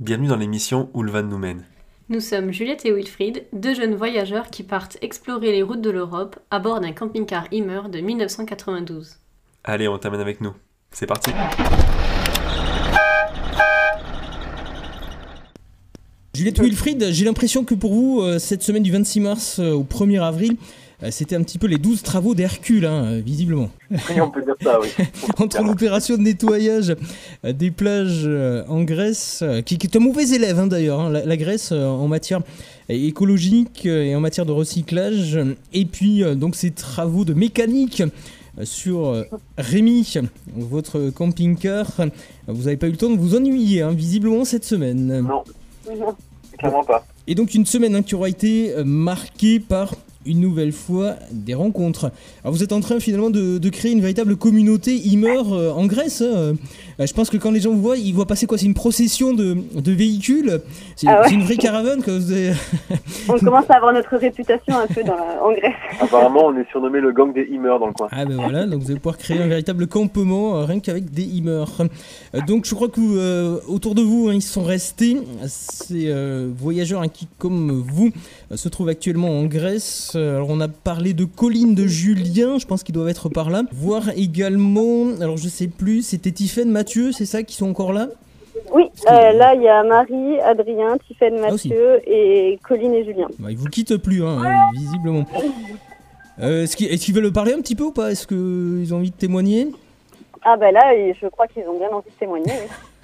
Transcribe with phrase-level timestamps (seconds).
[0.00, 1.62] Bienvenue dans l'émission Où le van nous mène.
[2.08, 6.38] Nous sommes Juliette et Wilfried, deux jeunes voyageurs qui partent explorer les routes de l'Europe
[6.50, 9.16] à bord d'un camping-car Immer de 1992.
[9.62, 10.54] Allez, on t'amène avec nous.
[10.90, 11.32] C'est parti
[16.34, 19.84] Juliette Wilfried, j'ai l'impression que pour vous, euh, cette semaine du 26 mars euh, au
[19.84, 20.54] 1er avril, euh,
[21.10, 23.70] c'était un petit peu les 12 travaux d'Hercule, hein, euh, visiblement.
[23.90, 24.88] Oui, on peut dire ça, oui.
[25.38, 26.94] Entre l'opération de nettoyage
[27.44, 31.00] euh, des plages euh, en Grèce, euh, qui, qui est un mauvais élève hein, d'ailleurs,
[31.00, 32.40] hein, la, la Grèce euh, en matière
[32.90, 35.38] écologique euh, et en matière de recyclage,
[35.72, 38.02] et puis euh, donc ces travaux de mécanique
[38.58, 39.24] euh, sur euh,
[39.56, 40.14] Rémi,
[40.54, 41.92] votre camping-car.
[42.46, 45.20] Vous n'avez pas eu le temps de vous ennuyer, hein, visiblement, cette semaine.
[45.22, 45.44] Non,
[46.58, 47.06] clairement pas.
[47.26, 49.94] Et donc une semaine hein, qui aura été euh, marquée par
[50.26, 52.12] une nouvelle fois des rencontres.
[52.42, 56.22] Alors vous êtes en train finalement de, créer une véritable communauté Immer euh, en Grèce.
[57.00, 58.58] Euh, je pense que quand les gens vous voient, ils voient passer quoi?
[58.58, 60.60] C'est une procession de, de véhicules?
[60.96, 61.28] C'est Ah ouais.
[61.28, 62.52] c'est une vraie caravane que vous avez...
[63.28, 65.72] On commence à avoir notre réputation un peu dans la- en Grèce.
[66.00, 68.08] Apparemment, on est surnommé le gang des Immer dans le coin.
[68.10, 71.22] Ah ben voilà, donc vous allez pouvoir créer un véritable campement euh, rien qu'avec des
[71.22, 71.64] Immer.
[72.34, 76.48] Euh, donc je crois que euh, autour de vous, hein, ils sont restés ces euh,
[76.56, 78.10] voyageurs hein, qui, comme vous,
[78.52, 80.12] euh, se trouvent actuellement en Grèce.
[80.16, 83.48] Euh, Alors on a parlé de Colline, de Julien, je pense qu'ils doivent être par
[83.50, 83.62] là.
[83.72, 88.08] Voir également, alors je sais plus, c'était Tiffaine, Mathieu, c'est ça qui sont encore là?
[88.72, 91.50] Oui, euh, là il y a Marie, Adrien, Tiffaine, Ah.
[91.50, 93.28] Mathieu et Colline et Julien.
[93.38, 95.24] bah, Ils vous quittent plus, hein, euh, visiblement.
[96.42, 98.10] Euh, Est-ce qu'ils est-ce qu'ils veulent parler un petit peu ou pas?
[98.12, 99.68] Est-ce qu'ils ont envie de témoigner?
[100.40, 100.80] Ah bah là,
[101.20, 102.46] je crois qu'ils ont bien envie de témoigner.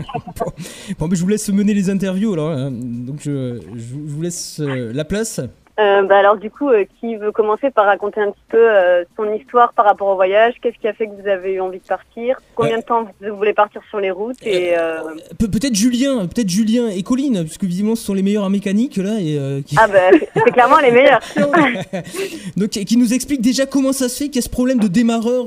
[0.00, 0.06] oui.
[0.98, 2.50] Bon, mais je vous laisse mener les interviews alors.
[2.52, 2.70] hein.
[2.72, 5.40] Donc je, je vous laisse euh, la place.
[5.78, 9.04] Euh, bah alors du coup, euh, qui veut commencer par raconter un petit peu euh,
[9.16, 10.54] son histoire par rapport au voyage?
[10.62, 12.38] Qu'est-ce qui a fait que vous avez eu envie de partir?
[12.54, 15.00] Combien de temps vous voulez partir sur les routes et euh,
[15.38, 18.96] Pe- peut-être Julien, peut-être Julien et Colline, puisque visiblement ce sont les meilleurs en mécanique
[18.96, 21.20] là, et qui, Ah bah c'est clairement les meilleurs.
[22.56, 24.88] donc qui nous explique déjà comment ça se fait qu'il y a ce problème de
[24.88, 25.46] démarreur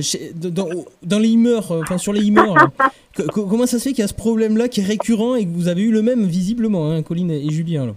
[0.00, 0.68] chez- dans,
[1.02, 2.54] dans les euh, enfin sur les là.
[3.16, 5.50] Que- comment ça se fait qu'il y a ce problème-là qui est récurrent et que
[5.50, 7.86] vous avez eu le même visiblement, hein, Colline et Julien.
[7.86, 7.92] là?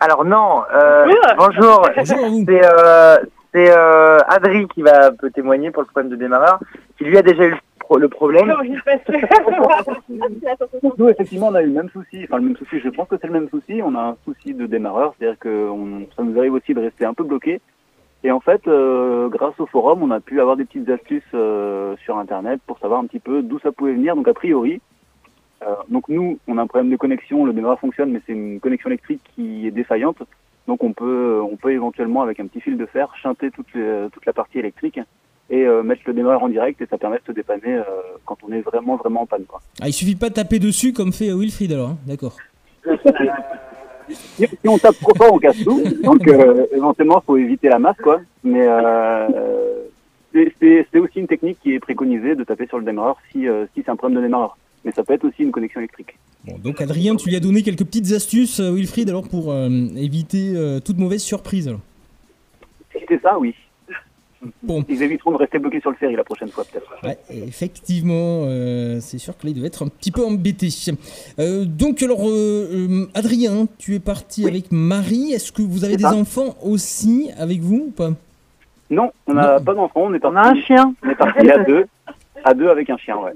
[0.00, 1.82] Alors non, euh, bonjour,
[2.46, 3.16] c'est euh,
[3.52, 6.60] c'est euh, Adri qui va peut témoigner pour le problème de démarreur,
[6.96, 8.46] qui lui a déjà eu le, pro- le problème.
[10.98, 12.24] Nous, effectivement, on a eu le même souci.
[12.24, 13.80] Enfin, le même souci, je pense que c'est le même souci.
[13.84, 17.04] On a un souci de démarreur, c'est-à-dire que on- ça nous arrive aussi de rester
[17.04, 17.60] un peu bloqué.
[18.24, 21.96] Et en fait, euh, grâce au forum, on a pu avoir des petites astuces euh,
[22.04, 24.14] sur Internet pour savoir un petit peu d'où ça pouvait venir.
[24.16, 24.80] Donc, a priori,
[25.62, 27.44] euh, donc nous, on a un problème de connexion.
[27.44, 30.18] Le démarreur fonctionne, mais c'est une connexion électrique qui est défaillante.
[30.66, 34.08] Donc, on peut, on peut éventuellement, avec un petit fil de fer, chanter toute, les-
[34.12, 35.00] toute la partie électrique
[35.50, 37.82] et euh, mettre le démarreur en direct et ça permet de se dépanner euh,
[38.26, 39.44] quand on est vraiment, vraiment en panne.
[39.48, 39.60] Quoi.
[39.80, 41.96] Ah, il suffit pas de taper dessus comme fait Wilfried alors, hein.
[42.06, 42.36] d'accord.
[44.08, 45.82] si, si on tape trop fort, on casse tout.
[46.02, 46.26] Donc,
[46.72, 48.20] éventuellement, faut éviter la masse, quoi.
[48.44, 49.26] Mais euh,
[50.32, 53.88] c'est- aussi une technique qui est préconisée de taper sur le démarreur si, si c'est
[53.90, 54.56] un problème de démarreur.
[54.84, 56.16] Mais ça peut être aussi une connexion électrique.
[56.44, 59.68] Bon, donc Adrien, tu lui as donné quelques petites astuces, euh, Wilfried, alors pour euh,
[59.96, 61.74] éviter euh, toute mauvaise surprise.
[63.08, 63.54] c'est ça, oui.
[64.62, 64.84] Bon.
[64.88, 66.86] Ils éviteront de rester bloqués sur le ferry la prochaine fois, peut-être.
[67.02, 70.68] Ouais, effectivement, euh, c'est sûr que là, il devait être un petit peu embêté.
[71.38, 74.50] Euh, donc, alors, euh, Adrien, tu es parti Oui.
[74.50, 75.32] avec Marie.
[75.32, 76.14] Est-ce que vous avez des ça.
[76.14, 78.10] enfants aussi avec vous ou pas?
[78.90, 80.94] Non, on n'a pas d'enfant, on est On a un chien.
[81.02, 81.86] On est parti à deux,
[82.44, 83.32] à deux avec un chien, ouais.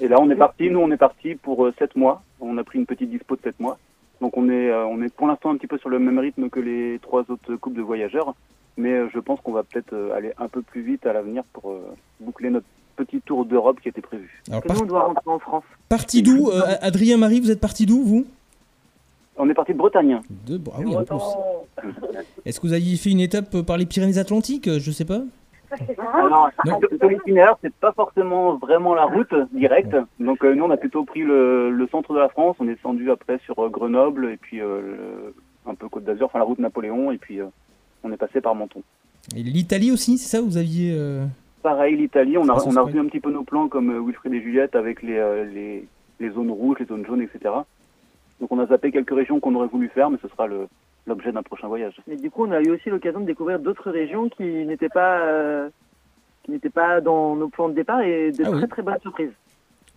[0.00, 2.22] Et là, on est parti, nous, on est parti pour euh, sept mois.
[2.40, 3.78] On a pris une petite dispo de sept mois.
[4.20, 6.48] Donc, on est, euh, on est pour l'instant un petit peu sur le même rythme
[6.48, 8.34] que les trois autres couples de voyageurs.
[8.76, 11.42] Mais euh, je pense qu'on va peut-être euh, aller un peu plus vite à l'avenir
[11.52, 11.80] pour euh,
[12.20, 12.66] boucler notre
[12.96, 14.42] petit tour d'Europe qui était prévu.
[14.48, 15.64] Alors, par- nous on doit rentrer en France.
[15.88, 18.26] parti d'où euh, Adrien, Marie, vous êtes parti d'où, vous?
[19.36, 20.20] On est parti de Bretagne.
[20.46, 20.60] de...
[20.72, 21.16] ah oui, en plus.
[22.44, 25.22] Est-ce que vous aviez fait une étape par les Pyrénées-Atlantiques Je sais pas.
[26.14, 26.50] Alors,
[26.98, 29.96] sur l'itinéraire, c'est pas forcément vraiment la route directe.
[30.18, 32.56] Donc euh, nous, on a plutôt pris le, le centre de la France.
[32.60, 35.34] On est descendu après sur euh, Grenoble et puis euh, le-
[35.70, 37.46] un peu Côte d'Azur, enfin la route Napoléon, et puis euh,
[38.02, 38.82] on est passé par Menton.
[39.36, 40.94] Et l'Italie aussi, c'est ça Vous aviez.
[40.96, 41.24] euh,
[41.62, 44.00] Pareil, l'Italie, on a, Ah, on a revu un petit peu nos plans comme euh,
[44.00, 45.86] Wilfried et Juliette avec les, euh, les,
[46.18, 47.54] les zones rouges, les zones jaunes, etc.
[48.40, 50.66] Donc on a zappé quelques régions qu'on aurait voulu faire, mais ce sera le-
[51.06, 51.94] l'objet d'un prochain voyage.
[52.06, 55.20] Mais du coup, on a eu aussi l'occasion de découvrir d'autres régions qui n'étaient pas
[55.26, 55.68] euh,
[56.44, 58.58] qui n'étaient pas dans nos plans de départ et de Ah oui.
[58.58, 59.30] très très bonnes surprises.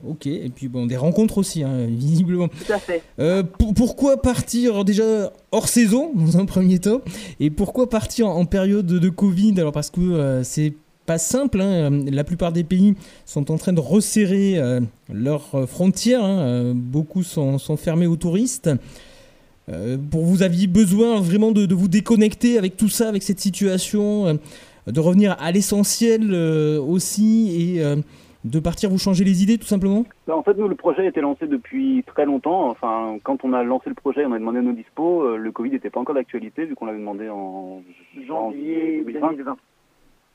[0.06, 2.48] Ok, et puis bon, des rencontres aussi, hein, visiblement.
[2.50, 3.02] Tout à fait.
[3.20, 7.02] Euh, pour- pourquoi partir déjà hors saison dans un premier temps
[7.40, 9.54] et pourquoi partir en période de Covid?
[9.60, 10.74] Alors parce que euh, c'est
[11.06, 11.60] pas simple.
[11.62, 11.90] hein.
[12.12, 12.96] La plupart des pays
[13.26, 14.80] sont en train de resserrer euh,
[15.14, 16.24] leurs euh, frontières.
[16.24, 16.40] hein.
[16.40, 18.70] Euh, Beaucoup sont, sont fermés aux touristes.
[19.70, 23.40] Euh, pour vous aviez besoin vraiment de, de vous déconnecter avec tout ça, avec cette
[23.40, 24.34] situation, euh,
[24.88, 27.96] de revenir à l'essentiel euh, aussi et euh,
[28.44, 30.06] de partir vous changer les idées tout simplement?
[30.28, 32.70] Bah, en fait, nous, le projet a été lancé depuis très longtemps.
[32.70, 35.24] Enfin, quand on a lancé le projet, on a demandé nos dispos.
[35.24, 37.82] euh, le Covid n'était pas encore d'actualité, vu qu'on l'avait demandé en
[38.28, 39.32] Janvier 2020.
[39.32, 39.58] 2020.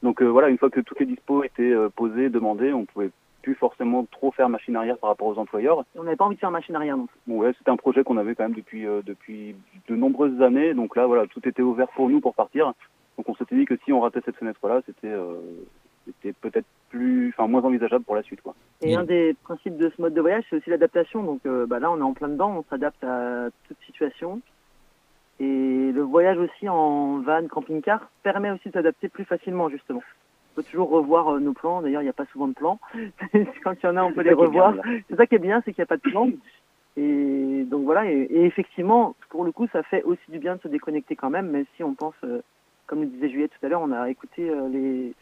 [0.02, 3.10] Donc euh, voilà, une fois que toutes les dispos étaient euh, posées, demandées, on pouvait
[3.48, 5.80] plus forcément trop faire machine arrière par rapport aux employeurs.
[5.94, 8.18] Et on n'avait pas envie de faire machine arrière non ouais, c'était un projet qu'on
[8.18, 9.56] avait quand même depuis euh, depuis
[9.88, 10.74] de nombreuses années.
[10.74, 12.74] Donc là, voilà, tout était ouvert pour nous pour partir.
[13.16, 15.36] Donc on s'était dit que si on ratait cette fenêtre-là, c'était euh,
[16.04, 18.54] c'était peut-être plus, enfin moins envisageable pour la suite, quoi.
[18.82, 21.22] Et Et- un des principes de ce mode de voyage, c'est aussi l'adaptation.
[21.22, 24.42] Donc euh, bah, là, on est en plein dedans, on s'adapte à toute situation.
[25.40, 30.02] Et le voyage aussi en van, camping-car, permet aussi de s'adapter plus facilement, justement.
[30.58, 31.82] Peut toujours revoir euh, nos plans.
[31.82, 32.81] D'ailleurs, il n'y a pas souvent de plans.
[33.62, 34.75] Quand il y en a, on peut les revoir.
[35.08, 36.28] C'est ça qui est bien, c'est qu'il n'y a pas de plan.
[36.96, 40.60] Et donc voilà, et, et effectivement, pour le coup, ça fait aussi du bien de
[40.60, 42.43] se déconnecter quand même, même si on pense, euh,
[42.88, 45.14] comme le disait Juliette tout à l'heure, on a écouté euh, les,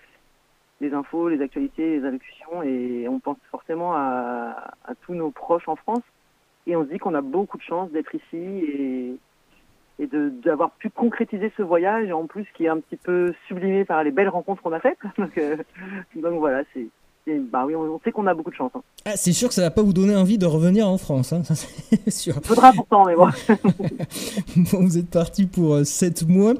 [0.81, 5.69] les infos, les actualités, les allocutions, et on pense forcément à, à tous nos proches
[5.69, 6.05] en France.
[6.67, 9.19] Et on se dit qu'on a beaucoup de chance d'être ici et,
[9.98, 13.84] et de d'avoir pu concrétiser ce voyage, en plus qui est un petit peu sublimé
[13.84, 14.98] par les belles rencontres qu'on a faites.
[15.19, 15.56] Donc, euh,
[16.14, 16.88] donc voilà, c'est-
[17.50, 18.70] bah oui, on, sait qu'on a beaucoup de chance.
[18.76, 18.82] hein.
[19.05, 21.43] Ah, C'est sûr que ça va pas vous donner envie de revenir en France, hein,
[21.44, 22.37] ça c'est sûr.
[22.43, 23.26] Faudra pourtant, mais bon.
[24.73, 26.55] Bon, vous êtes parti pour 7 mois.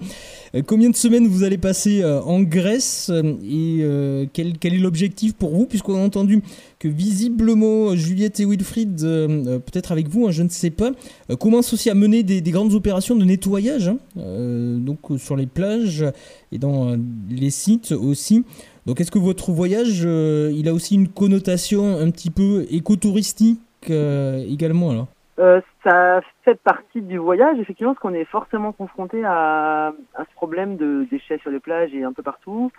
[0.55, 4.75] Euh, combien de semaines vous allez passer euh, en Grèce euh, et euh, quel, quel
[4.75, 5.67] est l'objectif pour vous?
[5.67, 6.43] Puisqu'on a entendu
[6.79, 10.71] que visiblement euh, Juliette et Wilfried, euh, euh, peut-être avec vous, hein, je ne sais
[10.71, 10.91] pas,
[11.31, 15.37] euh, commencent aussi à mener des, des grandes opérations de nettoyage, euh, donc euh, sur
[15.37, 16.05] les plages
[16.53, 16.97] et dans euh,
[17.31, 18.45] les sites aussi.
[18.87, 23.59] Donc est-ce que votre voyage, euh, il a aussi une connotation un petit peu écotouristique
[23.91, 25.09] euh, également alors?
[25.41, 30.77] Euh, ça fait partie du voyage, effectivement, parce qu'on est forcément confronté à, ce problème
[30.77, 32.71] de déchets sur les plages et un peu partout.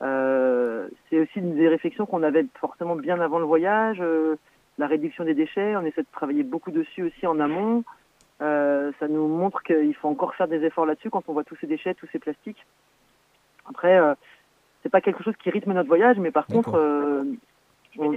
[0.00, 4.02] C'est aussi une des réflexions qu'on avait forcément bien avant le voyage,
[4.78, 5.76] la réduction des déchets.
[5.76, 7.84] On essaie de travailler beaucoup dessus aussi en amont.
[8.40, 11.68] Ça nous montre qu'il faut encore faire des efforts là-dessus quand on voit tous ces
[11.68, 12.66] déchets, tous ces plastiques.
[13.68, 14.00] Après,
[14.82, 17.22] c'est pas quelque chose qui rythme notre voyage, mais par contre, euh,
[17.98, 18.10] on,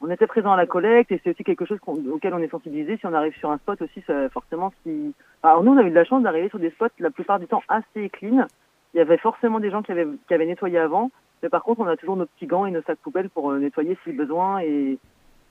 [0.00, 2.48] on était présent à la collecte et c'est aussi quelque chose qu'on- auquel on est
[2.50, 2.96] sensibilisé.
[2.98, 5.14] Si on arrive sur un spot aussi, ça, forcément, si...
[5.42, 7.46] Alors nous, on a eu de la chance d'arriver sur des spots la plupart du
[7.46, 8.46] temps assez clean.
[8.92, 11.10] Il y avait forcément des gens qui avaient, qui avaient nettoyé avant.
[11.42, 13.58] Mais par contre, on a toujours nos petits gants et nos sacs poubelles pour euh,
[13.58, 14.98] nettoyer si besoin et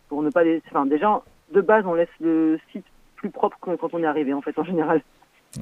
[0.10, 0.64] pour ne pas laisser...
[0.70, 1.22] Enfin, déjà,
[1.52, 2.86] de base, on laisse le site
[3.16, 5.02] plus propre que quand on est arrivé, en fait, en général.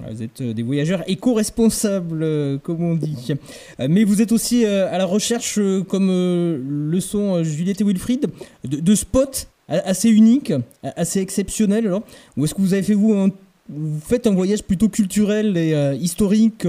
[0.10, 3.34] Vous êtes euh, des voyageurs éco-responsables, euh, comme on dit.
[3.80, 5.60] Euh, Mais vous êtes aussi à la recherche,
[5.90, 8.28] comme le sont Juliette et Wilfried,
[8.64, 10.54] de, de spots assez uniques,
[10.96, 11.88] assez exceptionnels.
[11.88, 12.04] Alors.
[12.38, 13.30] Ou est-ce que vous avez fait, vous, un-
[13.70, 16.66] vous faites un voyage plutôt culturel et euh, historique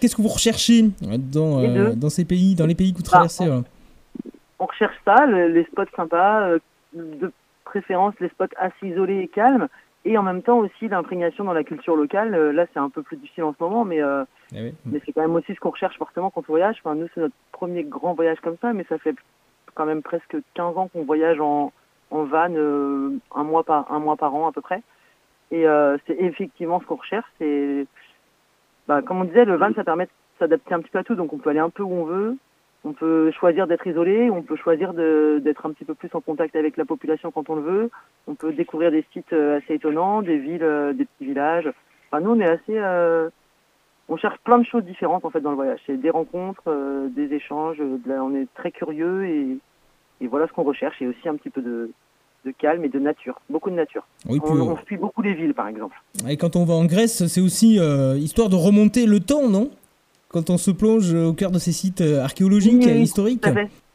[0.00, 3.10] Qu'est-ce que vous recherchez euh, dans, euh, ces pays, dans les pays que vous Bah,
[3.10, 3.62] traversez voilà
[4.58, 6.52] on recherche ça, le- les spots sympas,
[6.94, 7.32] de
[7.64, 9.66] préférence les spots assez isolés et calmes,
[10.04, 12.34] et en même temps aussi l'imprégnation dans la culture locale.
[12.34, 14.74] Euh, là, c'est un peu plus difficile en ce moment, mais, euh, Eh oui.
[14.86, 16.76] mais c'est quand même aussi ce qu'on recherche forcément quand on voyage.
[16.84, 19.14] Enfin, nous, c'est notre premier grand voyage comme ça, mais ça fait
[19.74, 21.72] quand même presque 15 ans qu'on voyage en,
[22.10, 24.82] en van, euh, un, mois par, un mois par an à peu près.
[25.50, 27.28] Et euh, c'est effectivement ce qu'on recherche.
[27.38, 27.86] C'est,
[28.88, 31.14] bah, comme on disait, le van, ça permet de s'adapter un petit peu à tout,
[31.14, 32.36] donc on peut aller un peu où on veut.
[32.84, 36.56] On peut choisir d'être isolé, on peut choisir d'être un petit peu plus en contact
[36.56, 37.90] avec la population quand on le veut.
[38.26, 41.70] On peut découvrir des sites euh, assez étonnants, des villes, euh, des petits villages.
[42.10, 43.30] Enfin, nous, on est assez, euh,
[44.08, 45.78] on cherche plein de choses différentes en fait dans le voyage.
[45.86, 47.78] C'est des rencontres, euh, des échanges.
[47.80, 49.58] euh, de la- on est très curieux et,
[50.20, 51.00] et voilà ce qu'on recherche.
[51.00, 51.88] Et aussi un petit peu de,
[52.44, 54.04] de calme et de nature, beaucoup de nature.
[54.28, 55.94] Oui, On, on fuit beaucoup les villes, par exemple.
[56.28, 59.70] Et quand on va en Grèce, c'est aussi euh, histoire de remonter le temps, non?
[60.32, 63.44] Quand on se plonge au cœur de ces sites euh, archéologiques Oui, et oui, historiques.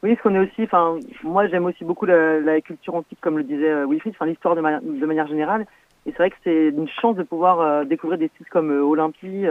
[0.02, 3.36] Oui, parce qu'on est aussi, enfin, moi j'aime aussi beaucoup la, la culture antique, comme
[3.38, 5.66] le disait euh, Wilfried, enfin l'histoire de, ma- de manière générale.
[6.06, 8.82] Et c'est vrai que c'est une chance de pouvoir euh, découvrir des sites comme euh,
[8.82, 9.46] Olympie.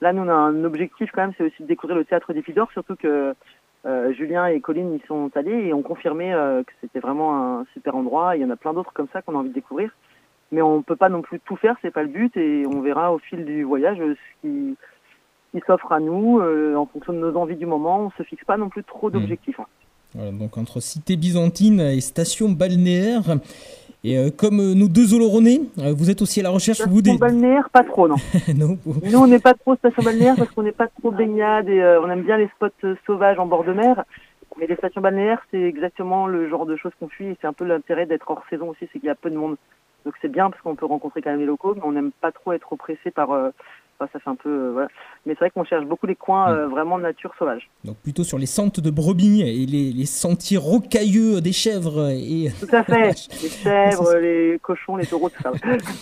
[0.00, 2.72] Là, nous on a un objectif quand même, c'est aussi de découvrir le théâtre d'Épidaure,
[2.72, 3.34] surtout que
[3.86, 7.66] euh, Julien et Colline y sont allés et ont confirmé euh, que c'était vraiment un
[7.74, 8.36] super endroit.
[8.36, 9.90] Il y en a plein d'autres comme ça qu'on a envie de découvrir.
[10.52, 13.12] Mais on peut pas non plus tout faire, c'est pas le but, et on verra
[13.12, 14.76] au fil du voyage euh, ce qui,
[15.52, 18.00] qui s'offre à nous euh, en fonction de nos envies du moment.
[18.06, 19.58] On se fixe pas non plus trop d'objectifs.
[19.60, 19.66] hein.
[20.14, 23.22] Voilà, donc entre cité byzantine et station balnéaire.
[24.02, 27.00] Et euh, comme euh, nos deux Oloronais, euh, vous êtes aussi à la recherche, vous
[27.00, 27.18] Station des...
[27.18, 28.16] balnéaire, pas trop, non.
[28.56, 31.82] non, Nous, on n'est pas trop station balnéaire parce qu'on n'est pas trop baignade et
[32.02, 34.04] on aime bien les spots sauvages en bord de mer.
[34.58, 37.52] Mais les stations balnéaires, c'est exactement le genre de choses qu'on fuit et c'est un
[37.52, 39.56] peu l'intérêt d'être hors saison aussi, c'est qu'il y a peu de monde.
[40.04, 42.32] Donc c'est bien parce qu'on peut rencontrer quand même les locaux, mais on n'aime pas
[42.32, 43.30] trop être oppressé par.
[44.12, 44.48] Ça fait un peu.
[44.48, 44.88] euh, voilà.
[45.26, 47.68] Mais c'est vrai qu'on cherche beaucoup les coins euh, vraiment nature sauvage.
[47.84, 52.10] donc plutôt sur les sentes de brebis et les, les sentiers rocailleux des chèvres.
[52.10, 53.12] Et Tout à fait.
[53.42, 55.52] les chèvres, les cochons, les taureaux, tout ça.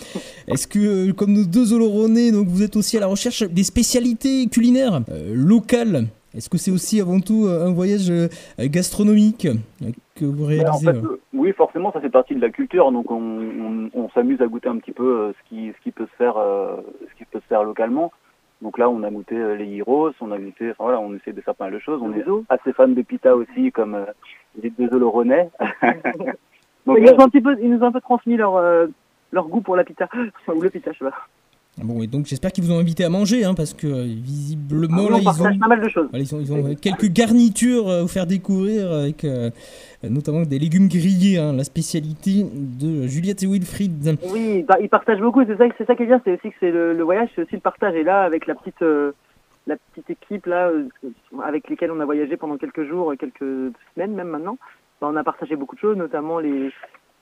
[0.47, 3.63] est-ce que, euh, comme nos deux Oloronais, donc vous êtes aussi à la recherche des
[3.63, 5.01] spécialités culinaires
[5.33, 6.05] locales
[6.35, 8.27] Est-ce que c'est aussi avant tout euh, un voyage euh,
[8.59, 10.99] gastronomique euh, que vous en réalisez fait,
[11.33, 14.69] oui, forcément, ça fait partie de la culture, donc on, on, on s'amuse à goûter
[14.69, 17.63] un petit peu ce qui, ce qui peut se faire, ce qui peut se faire
[17.63, 18.11] localement.
[18.61, 21.41] Donc là, on a goûté les gyros, on a goûté, enfin voilà, on essaie de
[21.41, 22.01] faire pas mal de choses.
[22.03, 24.05] On est assez fan de pita aussi, comme euh,
[24.61, 25.49] les deux Oloronais.
[26.85, 28.87] donc, ils, nous ont un petit peu, ils nous ont un peu transmis leur, euh,
[29.31, 30.09] leur goût pour la pita.
[30.53, 31.27] Ou le pita, je sais pas.
[31.83, 35.07] Bon, et donc j'espère qu'ils vous ont invité à manger, hein, parce que euh, visiblement,
[35.07, 36.07] Ah là, ils ont, pas mal de choses.
[36.09, 39.49] voilà, ils ont, ils ont, euh, quelques garnitures euh, à vous faire découvrir, avec euh,
[40.03, 44.17] notamment des légumes grillés, hein, la spécialité de Juliette et Wilfried.
[44.31, 45.43] Oui, bah, ils partagent beaucoup.
[45.45, 47.43] C'est ça, c'est ça qui est bien, c'est aussi que c'est le, le voyage, c'est
[47.43, 47.95] aussi le partage.
[47.95, 48.83] Et là, avec la petite,
[49.67, 50.71] la petite équipe là,
[51.43, 54.57] avec lesquelles on a voyagé pendant quelques jours, quelques semaines même maintenant,
[54.99, 56.71] bah, on a partagé beaucoup de choses, notamment les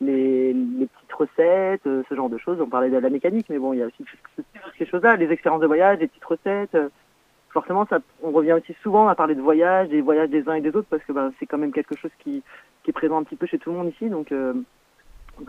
[0.02, 2.60] les, petites recettes, euh, ce genre de choses.
[2.62, 4.06] On parlait de la mécanique, mais bon, il y a aussi
[4.78, 6.76] ces choses-là, les expériences de voyage, les petites recettes.
[6.76, 6.90] euh,
[7.50, 10.62] forcément, ça, on revient aussi souvent à parler de voyage, des voyages des uns et
[10.62, 12.44] des autres, parce que bah, c'est quand même quelque chose qui,
[12.88, 14.10] est présent un petit peu chez tout le monde ici.
[14.10, 14.54] Donc, euh,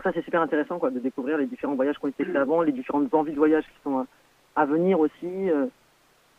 [0.03, 3.13] ça, c'est super intéressant de découvrir les différents voyages qui ont été avant, les différentes
[3.13, 4.05] envies de voyage qui sont
[4.55, 5.49] à, venir aussi.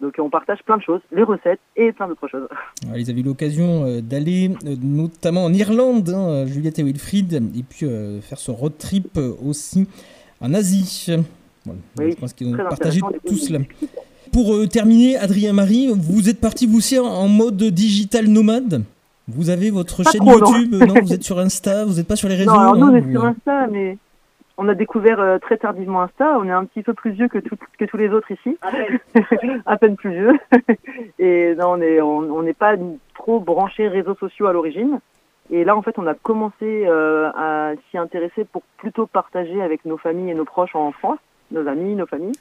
[0.00, 2.48] Donc on partage plein de choses, les recettes et plein d'autres choses.
[2.84, 7.32] Alors, ils avaient eu l'occasion euh, d'aller euh, notamment en Irlande, hein, Juliette et Wilfried,
[7.34, 9.86] et puis euh, faire ce road trip euh, aussi
[10.40, 11.06] en Asie.
[11.64, 11.80] Voilà.
[11.98, 13.58] Oui, je pense qu'ils ont partagé tout cela.
[14.32, 18.82] Pour euh, terminer, Adrien Marie, vous êtes parti vous aussi en- mode digital nomade?
[19.28, 20.38] Vous avez votre Pas chaîne trop.
[20.38, 20.74] YouTube?
[20.74, 22.94] Non, vous êtes sur Insta, vous n'êtes pas sur les réseaux non, alors nous, on
[22.96, 23.96] est sur Insta, mais
[24.62, 26.38] on a découvert euh, très tardivement Insta.
[26.38, 28.58] On est un petit peu plus vieux que, tout- que tous les autres ici.
[29.64, 30.32] à peine plus vieux.
[31.18, 32.74] Et non, on est, on on n'est pas
[33.14, 35.00] trop branché réseaux sociaux à l'origine.
[35.50, 39.84] Et là, en fait, on a commencé euh, à s'y intéresser pour plutôt partager avec
[39.84, 41.18] nos familles et nos proches en France,
[41.50, 42.36] nos amis, nos familles.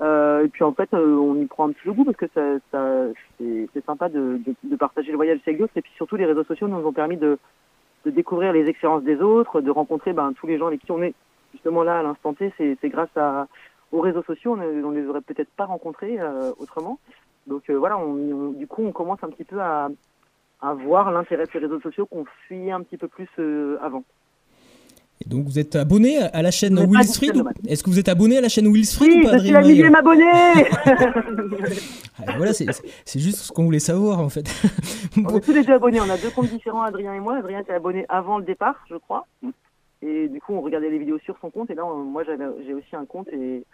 [0.00, 2.26] Euh, et puis en fait, euh, on y prend un petit peu goût parce que
[2.34, 2.40] ça,
[2.72, 3.04] ça,
[3.38, 5.76] c'est c'est sympa de, de, de partager le voyage avec d'autres.
[5.76, 7.38] Et puis surtout, les réseaux sociaux nous ont permis de,
[8.04, 11.02] de découvrir les expériences des autres, de rencontrer ben, tous les gens avec qui on
[11.02, 11.14] est
[11.54, 12.52] justement là à l'instant T.
[12.58, 13.46] C'est grâce à,
[13.92, 16.98] aux réseaux sociaux, on, ne- les aurait peut-être pas rencontrés euh, autrement.
[17.46, 19.88] Donc euh, voilà, on, on- du coup, on commence un petit peu à,
[20.60, 24.04] à voir l'intérêt de ces réseaux sociaux qu'on fuyait un petit peu plus euh, avant.
[25.24, 27.54] Et donc vous êtes abonné à la chaîne digital nomade.
[27.68, 29.60] Est-ce que vous êtes abonné à la chaîne Wilfried Oui, ou pas, je suis la
[29.62, 30.24] millième abonné
[32.26, 32.66] Ah, Voilà, c'est
[33.04, 34.44] c'est juste ce qu'on voulait savoir en fait.
[35.16, 37.36] On est tous les deux abonnés, on a deux comptes différents, Adrien et moi.
[37.36, 39.26] Adrien était abonné avant le départ, je crois.
[40.06, 41.70] Et du coup, on regardait les vidéos sur son compte.
[41.70, 43.28] Et là, on- moi, j'avais- j'ai aussi un compte.
[43.32, 43.64] Et,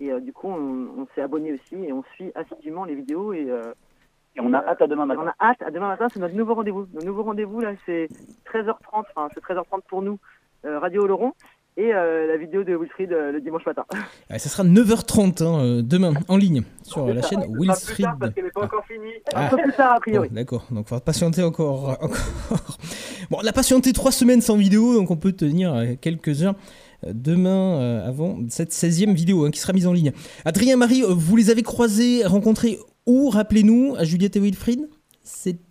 [0.00, 1.74] et euh, du coup, on, on s'est abonné aussi.
[1.74, 3.32] Et on suit assidûment les vidéos.
[3.32, 3.72] Et, euh,
[4.36, 5.22] Et on a hâte à demain matin.
[5.24, 5.62] on a hâte.
[5.62, 6.86] À demain matin, c'est notre nouveau rendez-vous.
[6.94, 8.08] Notre nouveau rendez-vous, là, c'est
[8.46, 9.06] 13h30.
[9.14, 10.18] Enfin, c'est 13h30 pour nous,
[10.64, 11.32] euh, Radio Oloron.
[11.76, 13.84] Et euh, la vidéo de Wilfried euh, le dimanche matin.
[14.30, 18.04] Ah, ça sera 9h30 hein, euh, demain en ligne sur la chaîne sera plus Wilfried.
[18.06, 18.64] tard parce qu'elle n'est pas Ah.
[18.66, 19.12] encore finie.
[19.34, 19.46] Ah.
[19.46, 20.28] Un peu plus tard, a priori.
[20.28, 22.78] Bon, D'accord, donc il va patienter encore, encore.
[23.30, 26.54] Bon, on a patienté trois semaines sans vidéo, donc on peut tenir quelques heures
[27.06, 30.12] demain euh, avant cette 16e vidéo hein, qui sera mise en ligne.
[30.44, 34.88] Adrien Marie, vous les avez croisés, rencontrés où Rappelez-nous, à Juliette et Wilfried?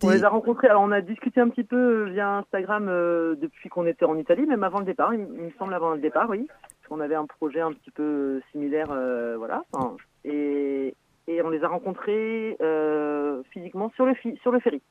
[0.02, 3.36] On les a rencontrés, alors on a discuté un petit peu euh, via Instagram euh,
[3.36, 6.28] depuis qu'on était en Italie, même avant le départ, il, me semble avant le départ,
[6.28, 6.48] oui.
[6.48, 8.88] Parce qu'on avait un projet un petit peu euh, similaire,
[9.38, 9.62] voilà.
[10.24, 10.94] Et,
[11.28, 12.58] et on les a rencontrés
[13.52, 14.82] physiquement sur le, sur le ferry.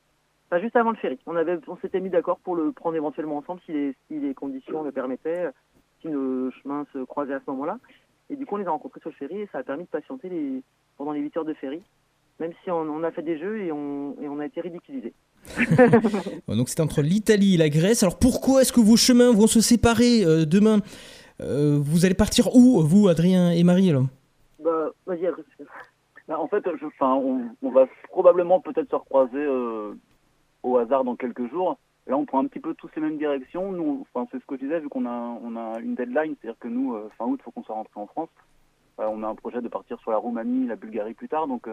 [0.50, 1.18] Enfin, juste avant le ferry.
[1.26, 4.82] On, on s'était mis d'accord pour le prendre éventuellement ensemble si les, si les conditions
[4.82, 5.50] le permettaient,
[6.00, 7.78] si nos chemins se croisaient à ce moment-là.
[8.30, 9.88] Et du coup, on les a rencontrés sur le ferry et ça a permis de
[9.90, 10.62] patienter
[10.96, 11.82] pendant les 8 heures de ferry.
[12.40, 15.12] Même si on, on a fait des jeux et on, et on a été ridiculisés.
[16.48, 18.02] Donc c'était entre l'Italie et la Grèce.
[18.02, 20.80] Alors pourquoi est-ce que vos chemins vont se séparer euh, demain
[21.40, 24.06] Euh, Vous allez partir où, vous, Adrien et Marie alors?
[24.62, 25.44] Bah, vas-y, Adrien.
[26.26, 29.92] Bah, en fait, je, on, on va probablement peut-être se recroiser euh,
[30.62, 31.76] au hasard dans quelques jours.
[32.06, 33.72] Là, on prend un petit peu tous les mêmes directions.
[33.72, 36.68] Nous, c'est ce que je disais, vu qu'on a, on a une deadline, c'est-à-dire que
[36.68, 38.28] nous, fin août, il faut qu'on soit rentré en France.
[38.98, 41.46] On a un projet de partir sur la Roumanie, la Bulgarie plus tard.
[41.48, 41.66] Donc,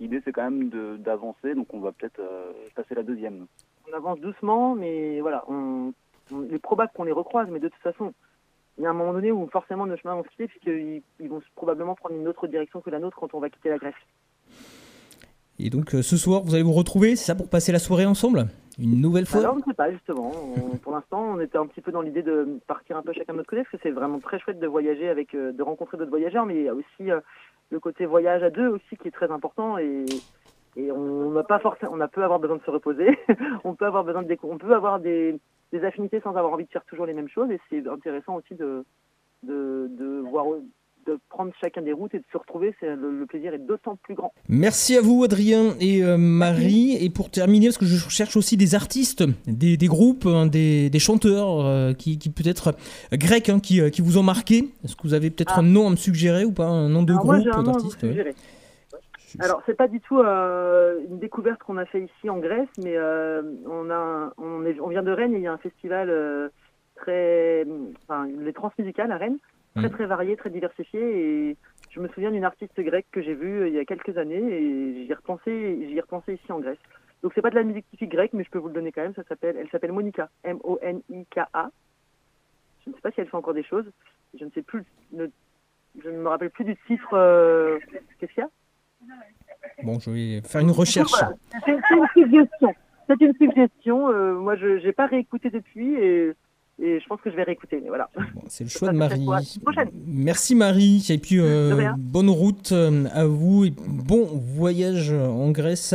[0.00, 1.54] l'idée, c'est quand même de- d'avancer.
[1.54, 3.46] Donc, on va peut-être euh, passer la deuxième.
[3.90, 5.92] On avance doucement, mais voilà, on,
[6.32, 8.12] on- il est probable qu'on les recroise, mais de toute façon,
[8.78, 11.28] il y a un moment donné où forcément nos chemins vont se quitter puisqu'ils ils
[11.28, 13.94] vont probablement prendre une autre direction que la nôtre quand on va quitter la Grèce.
[15.58, 18.06] Et donc euh, ce soir, vous allez vous retrouver, c'est ça, pour passer la soirée
[18.06, 18.46] ensemble?
[18.78, 19.40] Une nouvelle fois?
[19.40, 20.32] Alors on ne sait pas justement.
[20.56, 23.34] On- pour l'instant, on était un petit peu dans l'idée de partir un peu chacun
[23.34, 25.98] de notre côté parce que c'est vraiment très chouette de voyager avec, euh, de rencontrer
[25.98, 27.20] d'autres voyageurs, mais il y a aussi euh,
[27.72, 30.04] le côté voyage à deux aussi qui est très important et,
[30.76, 33.18] et on n'a pas forcément, on a peut avoir besoin de se reposer,
[33.64, 35.40] on peut avoir besoin de on peut avoir des,
[35.72, 38.54] des affinités sans avoir envie de faire toujours les mêmes choses et c'est intéressant aussi
[38.54, 38.84] de,
[39.42, 40.46] de, de voir
[41.06, 43.96] de prendre chacun des routes et de se retrouver, c'est le, le plaisir est d'autant
[43.96, 44.32] plus grand.
[44.48, 46.96] Merci à vous Adrien et euh, Marie.
[47.00, 50.90] Et pour terminer, parce que je cherche aussi des artistes, des, des groupes, hein, des,
[50.90, 52.68] des chanteurs euh, qui, qui peut-être
[53.12, 54.68] euh, grecs hein, qui, qui vous ont marqué.
[54.84, 55.60] Est-ce que vous avez peut-être Ah.
[55.60, 56.66] un nom à me suggérer ou pas?
[56.66, 58.34] Un nom de Alors moi, groupe un nom à vous ouais.
[59.40, 63.90] Alors, c'est pas du tout une découverte qu'on a fait ici en Grèce, mais on,
[63.90, 66.50] a, on, est, on vient de Rennes et il y a un festival
[66.96, 67.66] très.
[68.02, 69.38] Enfin, les transmusicales à Rennes,
[69.74, 69.90] très Mm.
[69.90, 71.00] très varié, très diversifié.
[71.50, 71.56] Et
[71.90, 74.36] je me souviens d'une artiste grecque que j'ai vue euh, il y a quelques années
[74.42, 76.78] et j'y ai repensé, j'y ai repensé ici en Grèce.
[77.22, 79.02] Donc, c'est pas de la musique typique grecque, mais je peux vous le donner quand
[79.02, 79.14] même.
[79.14, 81.70] Ça s'appelle, elle s'appelle Monica, M-O-N-I-K-A.
[82.84, 83.86] Je ne sais pas si elle fait encore des choses.
[84.38, 84.82] Je ne sais plus.
[85.16, 87.10] je ne me rappelle plus du titre.
[87.14, 87.78] euh,
[88.18, 88.50] Qu'est-ce qu'il y a?
[89.84, 91.10] Bon, je vais faire une recherche.
[91.12, 91.34] Voilà.
[91.64, 92.74] C'est c'est une suggestion.
[93.06, 94.08] C'est une suggestion.
[94.10, 96.32] euh, moi, je n'ai pas réécouté depuis et,
[96.80, 97.80] et je pense que je vais réécouter.
[97.82, 98.08] Mais voilà.
[98.34, 99.26] Bon, c'est le choix de Marie.
[100.06, 101.04] Merci Marie.
[101.10, 104.24] Et puis euh, bonne route euh, à vous et bon
[104.56, 105.94] voyage en Grèce.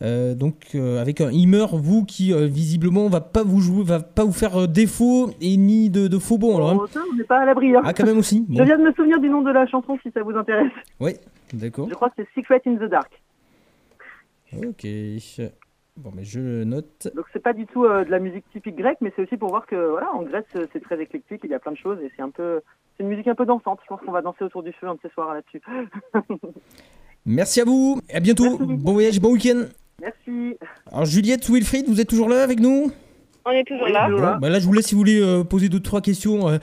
[0.00, 4.00] Euh, donc euh, avec un Imer, vous qui euh, visiblement va pas vous jouer, va
[4.00, 6.56] pas vous faire défaut et ni de, de faux bons.
[6.56, 6.78] Alors, hein.
[6.96, 7.76] Oh, on n'est pas à l'abri.
[7.76, 7.82] hein.
[7.84, 8.44] Ah quand même aussi.
[8.50, 8.64] Je Bon.
[8.64, 10.72] viens de me souvenir du nom de la chanson si ça vous intéresse.
[10.98, 11.20] Ouais,
[11.52, 11.88] d'accord.
[11.88, 13.22] Je crois que c'est Secret in the Dark.
[14.56, 14.84] Ok.
[15.96, 17.08] Bon, mais je le note.
[17.14, 19.50] Donc c'est pas du tout euh, de la musique typique grecque, mais c'est aussi pour
[19.50, 22.10] voir que voilà, en Grèce c'est très éclectique, il y a plein de choses et
[22.16, 22.60] c'est un peu,
[22.96, 23.80] c'est une musique un peu dansante.
[23.82, 25.60] Je pense qu'on va danser autour du feu un de ces soirs là-dessus.
[27.26, 28.00] Merci à vous.
[28.12, 28.58] À bientôt.
[28.58, 28.76] Merci.
[28.82, 29.64] Bon voyage, bon week-end.
[30.00, 30.56] Merci.
[30.90, 32.90] Alors Juliette, Wilfried, vous êtes toujours là avec nous?
[33.44, 34.08] On est toujours là.
[34.08, 34.38] Bon, là.
[34.40, 36.58] bah là, je vous laisse si vous voulez euh, poser deux trois questions euh,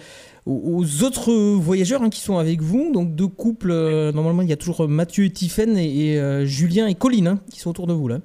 [0.46, 2.92] aux, autres voyageurs hein, qui sont avec vous.
[2.92, 3.72] Donc deux couples.
[3.72, 7.28] euh, normalement, il y a toujours Mathieu et Tiffaine et, et, euh, Julien et Colline
[7.28, 8.20] hein, qui sont autour de vous là.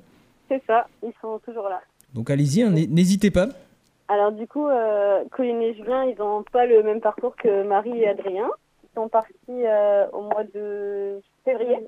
[0.48, 1.80] C'est ça, ils sont toujours là.
[2.14, 3.46] Donc allez-y, hein, n'hé- n'hésitez pas.
[4.08, 8.00] Alors du coup, euh, Colline et Julien, ils n'ont pas le même parcours que Marie
[8.02, 8.50] et Adrien.
[8.84, 11.78] Ils sont partis euh, au mois de février.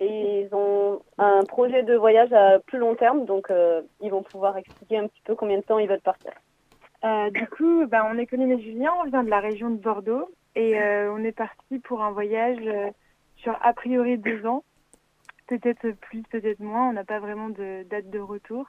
[0.00, 4.22] Et ils ont un projet de voyage à plus long terme, donc euh, ils vont
[4.22, 6.32] pouvoir expliquer un petit peu combien de temps ils veulent partir.
[7.04, 9.76] Euh, du coup, bah, on est Colline et Julien, on vient de la région de
[9.76, 12.90] Bordeaux et euh, on est parti pour un voyage euh,
[13.36, 14.62] sur a priori deux ans,
[15.58, 18.66] peut-être plus, peut-être moins, on n'a pas vraiment de date de retour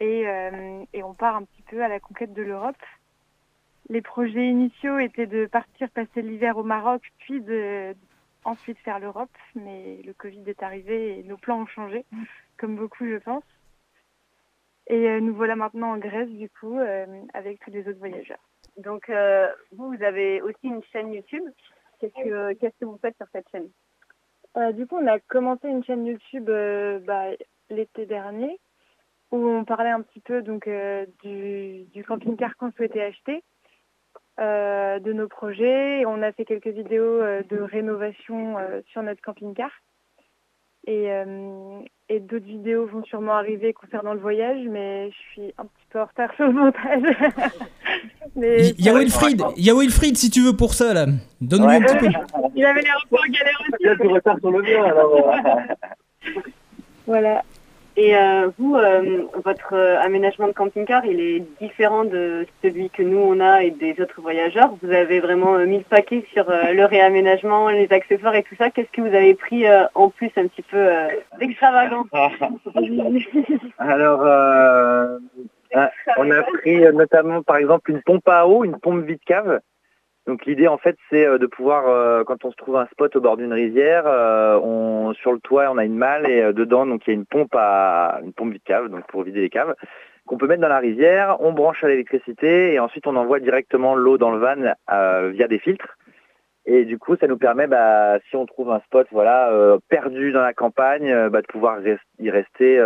[0.00, 2.82] et, euh, et on part un petit peu à la conquête de l'Europe.
[3.88, 7.94] Les projets initiaux étaient de partir passer l'hiver au Maroc, puis de
[8.44, 12.04] ensuite faire l'Europe, mais le Covid est arrivé et nos plans ont changé,
[12.58, 13.44] comme beaucoup je pense.
[14.88, 18.42] Et euh, nous voilà maintenant en Grèce, du coup, euh, avec tous les autres voyageurs.
[18.76, 19.12] Donc
[19.72, 21.44] vous, vous avez aussi une chaîne YouTube.
[22.00, 23.68] Qu'est-ce que, qu'est-ce que vous faites sur cette chaîne?
[24.56, 27.30] Euh, du coup, on a commencé une chaîne YouTube euh, bah,
[27.70, 28.60] l'été dernier,
[29.30, 33.42] où on parlait un petit peu donc euh, du, camping-car qu'on souhaitait acheter,
[34.38, 36.00] de nos projets.
[36.00, 39.70] Et on a fait quelques vidéos de rénovation sur notre camping-car.
[40.86, 45.64] Et, euh, et d'autres vidéos vont sûrement arriver concernant le voyage, mais je suis un
[45.64, 47.02] petit peu en retard sur le montage.
[48.36, 51.06] mais Il y a Wilfried, il y a Wilfried si tu veux pour ça là.
[51.40, 52.06] Donne-lui un petit peu.
[52.56, 53.76] il avait l'air un peu en galère aussi.
[53.80, 55.30] Il y a du retard sur le mien, alors.
[56.26, 56.30] euh,
[57.06, 57.42] Voilà.
[57.96, 63.02] Et euh, vous, euh, votre euh, aménagement de camping-car, il est différent de celui que
[63.02, 64.70] nous on a et des autres voyageurs.
[64.82, 68.70] Vous avez vraiment mis le paquet sur le réaménagement, les accessoires et tout ça.
[68.70, 70.88] Qu'est-ce que vous avez pris en plus un petit peu
[71.38, 72.06] d'extravagant
[73.78, 74.22] Alors,
[75.74, 79.60] ah, on a pris notamment, par exemple, une pompe à eau, une pompe vide cave.
[80.26, 83.16] Donc l'idée, en fait, c'est euh, de pouvoir, euh, quand on se trouve un spot
[83.16, 86.52] au bord d'une rivière, euh, on, sur le toit, on a une malle et euh,
[86.52, 89.40] dedans, donc il y a une pompe à une pompe vide cave, donc pour vider
[89.40, 89.74] les caves,
[90.26, 91.38] qu'on peut mettre dans la rivière.
[91.40, 95.48] On branche à l'électricité et ensuite on envoie directement l'eau dans le van euh, via
[95.48, 95.98] des filtres.
[96.64, 100.30] Et du coup, ça nous permet, bah, si on trouve un spot, voilà, euh, perdu
[100.30, 101.78] dans la campagne, bah, de pouvoir
[102.20, 102.78] y rester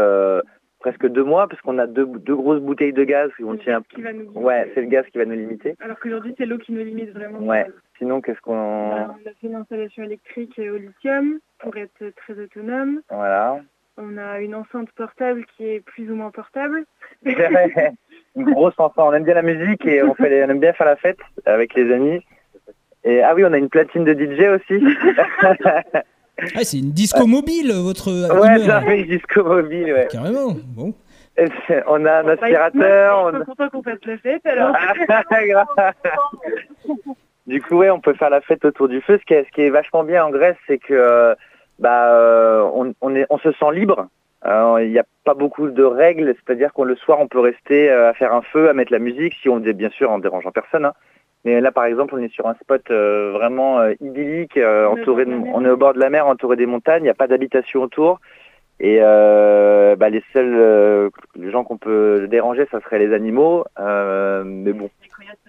[0.86, 3.82] presque deux mois, parce qu'on a deux, deux grosses bouteilles de gaz qui on tient.
[3.92, 4.30] Qui va nous.
[4.34, 5.74] Ouais, c'est le gaz qui va nous limiter.
[5.80, 7.40] Alors qu'aujourd'hui, c'est l'eau qui nous limite vraiment.
[7.40, 7.66] Ouais.
[7.98, 13.00] Sinon, qu'est-ce qu'on, on a fait une installation électrique au lithium pour être très autonome.
[13.10, 13.58] voilà.
[13.98, 16.84] On a une enceinte portable qui est plus ou moins portable.
[17.24, 19.08] une grosse enfant.
[19.08, 21.18] On aime bien la musique et on, fait les- on aime bien faire la fête
[21.46, 22.22] avec les amis.
[23.02, 24.84] Et ah oui, on a une platine de DJ aussi.
[26.54, 30.08] Ah, c'est une disco mobile, votre ouais, ça fait une disco mobile, ouais.
[30.10, 30.54] Carrément.
[30.76, 30.92] Bon.
[31.86, 33.18] On a un aspirateur.
[33.26, 34.74] On- sont contents qu'on fasse la fête alors.
[37.46, 39.18] Du coup, ouais, on peut faire la fête autour du feu.
[39.20, 41.34] Ce qui est, ce qui est vachement bien en Grèce, c'est que euh,
[41.78, 44.08] bah, euh, on, on, est, on se sent libre.
[44.44, 48.10] Il n'y a pas beaucoup de règles, c'est-à-dire qu'on le soir, on peut rester euh,
[48.10, 50.84] à faire un feu, à mettre la musique, si on bien sûr en dérangeant personne.
[50.86, 50.92] hein.
[51.46, 54.96] Mais là, par exemple, on est sur un spot euh, vraiment euh, idyllique, euh, On
[54.96, 55.54] est au entouré, de, bord de la mer.
[55.54, 57.02] on est au bord de la mer, entouré des montagnes.
[57.02, 58.20] Il n'y a pas d'habitation autour.
[58.80, 63.64] Et bah, les seuls les gens qu'on peut déranger, ça serait les animaux.
[63.78, 64.90] Mais bon,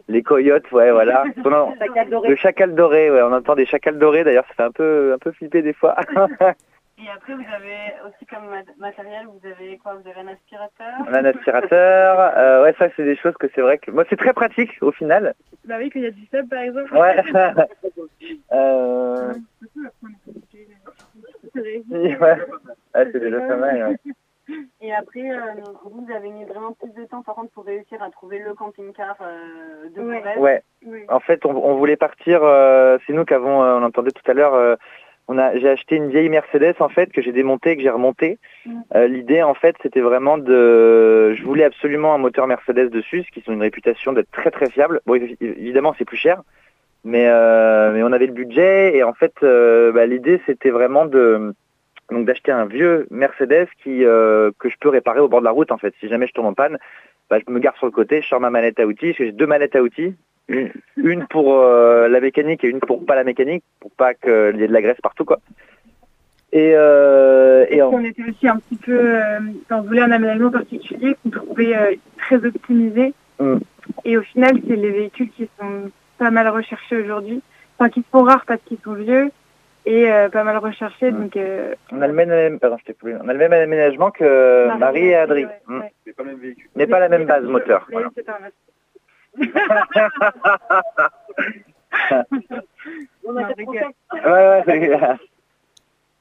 [0.07, 1.23] les coyotes, ouais, voilà.
[1.43, 4.23] Le chacal doré, ouais, on entend des chacals dorés.
[4.23, 5.95] D'ailleurs, ça fait un peu, un peu flipper des fois.
[6.99, 9.93] Et après, vous avez aussi comme mat- matériel, vous avez quoi?
[9.95, 10.93] Vous avez un aspirateur?
[11.07, 12.19] On a un aspirateur.
[12.37, 14.91] Euh, ouais, ça, c'est des choses que c'est vrai que moi, c'est très pratique au
[14.91, 15.35] final.
[15.65, 16.91] Bah oui, qu'il y a du sub par exemple.
[16.95, 17.23] Ouais.
[18.51, 19.33] euh...
[21.55, 22.15] ouais.
[22.19, 22.37] Ouais,
[23.11, 23.87] c'est déjà pas mal.
[23.89, 24.13] ouais.
[24.81, 28.09] Et après, euh, vous avez mis vraiment plus de temps par contre pour réussir à
[28.09, 30.37] trouver le camping-car euh, de Ouais.
[30.37, 30.63] Ouais.
[30.85, 31.03] Oui.
[31.09, 32.41] En fait, on, on voulait partir.
[32.43, 34.77] euh, c'est nous qu'avons, euh, on entendait tout à l'heure.
[35.27, 38.39] On a, j'ai acheté une vieille Mercedes en fait que j'ai démontée, que j'ai remontée.
[38.65, 38.71] Mm.
[38.95, 43.31] Euh, L'idée en fait, c'était vraiment de, je voulais absolument un moteur Mercedes dessus, ce
[43.31, 45.01] qui ont une réputation d'être très très fiable.
[45.05, 46.41] Bon, évi- évidemment, c'est plus cher,
[47.03, 51.05] mais euh, mais on avait le budget et en fait, euh, bah, l'idée c'était vraiment
[51.05, 51.53] de
[52.09, 55.71] donc d'acheter un vieux Mercedes qui que je peux réparer au bord de la route
[55.71, 55.93] en fait.
[55.99, 56.77] Si jamais je tombe en panne,
[57.29, 59.25] bah, je me gare sur le côté, je sors ma manette à outils, parce que
[59.25, 60.15] j'ai deux manettes à outils,
[60.47, 64.31] une, une pour euh, la mécanique et une pour pas la mécanique, pour pas qu'il
[64.57, 65.39] y ait de la graisse partout quoi.
[66.53, 70.49] Et, euh, et en- on était aussi un petit peu, euh, on voulait un aménagement
[70.49, 73.13] particulier qu'on trouvait euh, très optimisé.
[73.39, 73.57] Mm.
[74.05, 77.41] Et au final, c'est les véhicules qui sont pas mal recherchés aujourd'hui,
[77.77, 79.29] enfin qui sont rares parce qu'ils sont vieux
[79.85, 81.11] et euh, pas mal recherchés.
[81.11, 81.17] Mm.
[81.21, 83.15] Donc, euh, on a le même, pardon, je t'ai coupé.
[83.21, 85.79] on a le même aménagement que Marie, et Adri, ouais, Mm.
[85.81, 85.91] ouais.
[86.77, 87.85] mais pas la même base moteur.
[87.89, 88.09] Mais voilà.
[88.15, 88.51] c'est pas mal.
[93.25, 93.47] On a.
[94.25, 95.17] Ouais,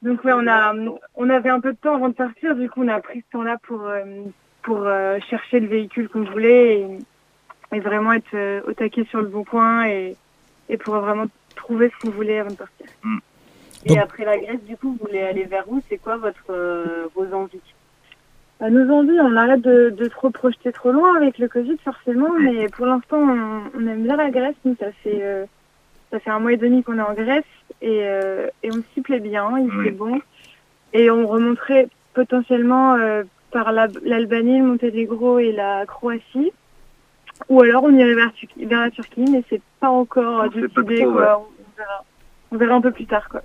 [0.03, 0.75] Donc ouais, on a,
[1.15, 3.31] on avait un peu de temps avant de partir, du coup on a pris ce
[3.33, 4.05] temps-là pour euh,
[4.63, 6.99] pour euh, chercher le véhicule qu'on voulait et,
[7.73, 10.17] et vraiment être euh, au taquet sur le bon coin et,
[10.69, 12.87] et pour vraiment trouver ce qu'on voulait avant de partir.
[13.85, 15.81] Et Donc- après la Grèce, du coup, vous voulez aller vers où?
[15.89, 17.61] C'est quoi votre euh, vos envies?
[18.61, 22.31] Bah, nos envies, on arrête de, de trop projeter trop loin avec le Covid forcément,
[22.39, 24.55] mais pour l'instant on, on aime bien la Grèce.
[24.65, 25.45] Nous, ça fait euh,
[26.11, 27.45] ça fait un mois et demi qu'on est en Grèce
[27.83, 30.21] et, euh, et on s'y plaît bien, il fait bon.
[30.95, 36.53] Et on remonterait potentiellement euh, par la- l'Albanie, le Monténégro et la Croatie.
[37.51, 40.45] Ou alors on irait vers, vers la Turquie, mais c'est pas encore
[40.85, 41.05] décidé.
[41.05, 42.05] On, verra.
[42.53, 43.29] on verra un peu plus tard.
[43.29, 43.43] quoi.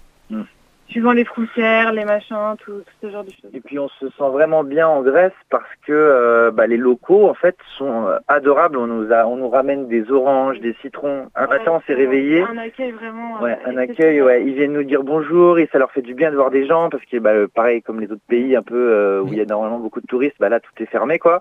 [0.92, 3.50] Suivant les frontières, les machins, tout, tout ce genre de choses.
[3.54, 7.30] Et puis on se sent vraiment bien en Grèce parce que euh, bah, les locaux
[7.30, 8.78] en fait sont euh, adorables.
[8.78, 11.28] On nous a, on nous ramène des oranges, des citrons.
[11.36, 12.42] Un matin on s'est réveillé.
[12.44, 13.38] Un accueil vraiment.
[13.38, 14.44] euh, Ouais, un accueil, ouais.
[14.46, 16.90] Ils viennent nous dire bonjour et ça leur fait du bien de voir des gens
[16.90, 19.46] parce que, bah, pareil, comme les autres pays un peu euh, où il y a
[19.46, 21.40] normalement beaucoup de touristes, bah là tout est fermé, quoi.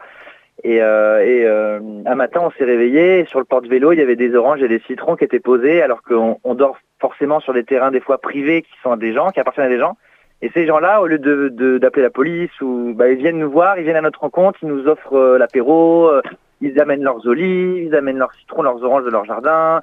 [0.63, 4.17] Et, euh, et euh, un matin, on s'est réveillé sur le porte-vélo, il y avait
[4.17, 7.65] des oranges et des citrons qui étaient posés alors qu'on on dort forcément sur des
[7.65, 9.97] terrains des fois privés qui sont à des gens, qui appartiennent à des gens.
[10.43, 13.51] Et ces gens-là, au lieu de de- d'appeler la police ou bah, ils viennent nous
[13.51, 16.11] voir, ils viennent à notre rencontre, ils nous offrent euh, l'apéro,
[16.61, 19.81] ils amènent leurs olives, ils amènent leurs citrons, leurs oranges de leur jardin.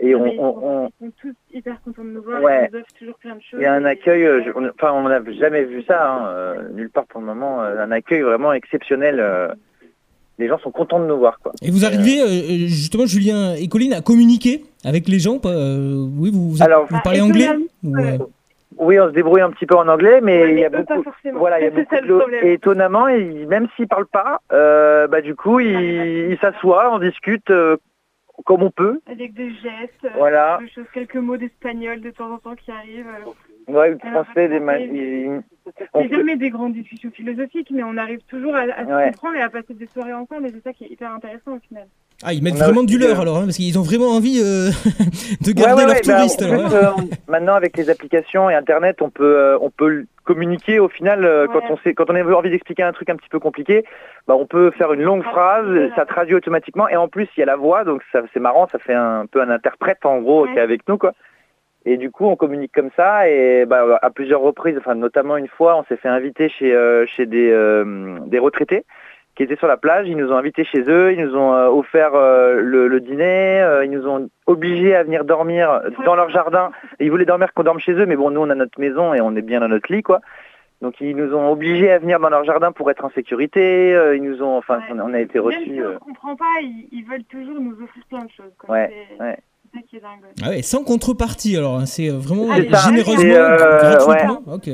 [0.00, 2.42] Et on, ils, on, sont, on- ils sont tous hyper contents de nous voir.
[2.42, 2.68] Ouais.
[2.72, 3.60] Ils nous offrent toujours plein de choses.
[3.60, 6.90] il y a un accueil, je- on- enfin on n'a jamais vu ça, hein, nulle
[6.90, 9.20] part pour le moment, un accueil vraiment exceptionnel.
[10.38, 11.52] Euh, les gens sont contents de nous voir, quoi.
[11.62, 16.06] Et vous arrivez, euh, justement, Julien et Colline, à communiquer avec les gens pas, euh,
[16.18, 17.48] Oui, vous, vous, Alors- vous parlez Ah, anglais
[17.84, 18.18] Ou, euh,
[18.78, 21.02] Oui, on se débrouille un petit peu en anglais, mais Ouais, il y a beaucoup.
[21.34, 22.46] Voilà, il y a C'est beaucoup ça de.
[22.46, 26.98] Et étonnamment, ils- même s'ils parlent pas, euh, bah du coup, ils ils s'assoient, on
[27.00, 27.76] discute euh,
[28.44, 29.00] comme on peut.
[29.10, 30.58] Avec des gestes, euh, Voilà.
[30.62, 33.06] des choses, quelques mots d'espagnol de temps en temps qui arrivent.
[33.68, 35.42] Ouais, le français, des ma- on
[36.02, 39.10] C'est fait- jamais des grandes discussions philosophiques, mais on arrive toujours à, à se Ouais.
[39.12, 41.58] comprendre et à passer des soirées ensemble, et c'est ça qui est hyper intéressant au
[41.68, 41.86] final.
[42.24, 44.40] Ah, ils mettent On vraiment du leur euh, alors, hein, parce qu'ils ont vraiment envie
[44.42, 44.70] euh,
[45.42, 46.42] de garder ouais, leurs ouais, bah, touristes.
[46.42, 46.72] en hein.
[46.72, 50.80] euh, maintenant, avec les applications et Internet, on peut, euh, on peut communiquer.
[50.80, 51.52] Au final, euh, Ouais.
[51.52, 53.84] quand on sait, quand on a envie d'expliquer un truc un petit peu compliqué,
[54.26, 57.42] bah, on peut faire une longue phrase, ça traduit automatiquement, et en plus, il y
[57.42, 60.44] a la voix, donc ça, c'est marrant, ça fait un peu un interprète en gros
[60.44, 60.52] Ouais.
[60.52, 61.12] qui est avec nous, quoi.
[61.90, 65.48] Et du coup, on communique comme ça, et bah, à plusieurs reprises, enfin, notamment une
[65.48, 68.84] fois, on s'est fait inviter chez, euh, chez des, euh, des retraités
[69.34, 70.06] qui étaient sur la plage.
[70.08, 73.90] Ils nous ont invités chez eux, ils nous ont euh, offert le, le dîner, ils
[73.90, 76.72] nous ont obligés à venir dormir dans leur jardin.
[76.98, 79.14] Et ils voulaient dormir qu'on dorme chez eux, mais bon, nous on a notre maison
[79.14, 80.20] et on est bien dans notre lit, quoi.
[80.82, 83.94] Donc ils nous ont obligés à venir dans leur jardin pour être en sécurité.
[83.94, 85.64] euh, ils nous ont, enfin, on a- on a été Même reçus.
[85.64, 88.52] si euh, on comprend pas, ils, ils veulent toujours nous offrir plein de choses.
[88.58, 88.70] quoi.
[88.74, 89.38] Ouais, C'est ouais.
[89.72, 90.20] C'est ça qui est dingue.
[90.22, 90.42] ouais.
[90.44, 94.42] Ah ouais, sans contrepartie alors, c'est vraiment C'est généreusement, c'est, euh, gratuitement.
[94.52, 94.70] Ok.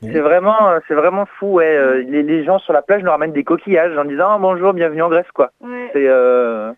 [0.00, 1.54] C'est vraiment, c'est vraiment fou.
[1.54, 1.66] Ouais.
[1.76, 4.72] euh, Les, les gens sur la plage nous ramènent des coquillages en disant Ah, bonjour,
[4.72, 5.50] bienvenue en Grèce, quoi.
[5.60, 5.90] Ouais.
[5.92, 6.72] C'est euh,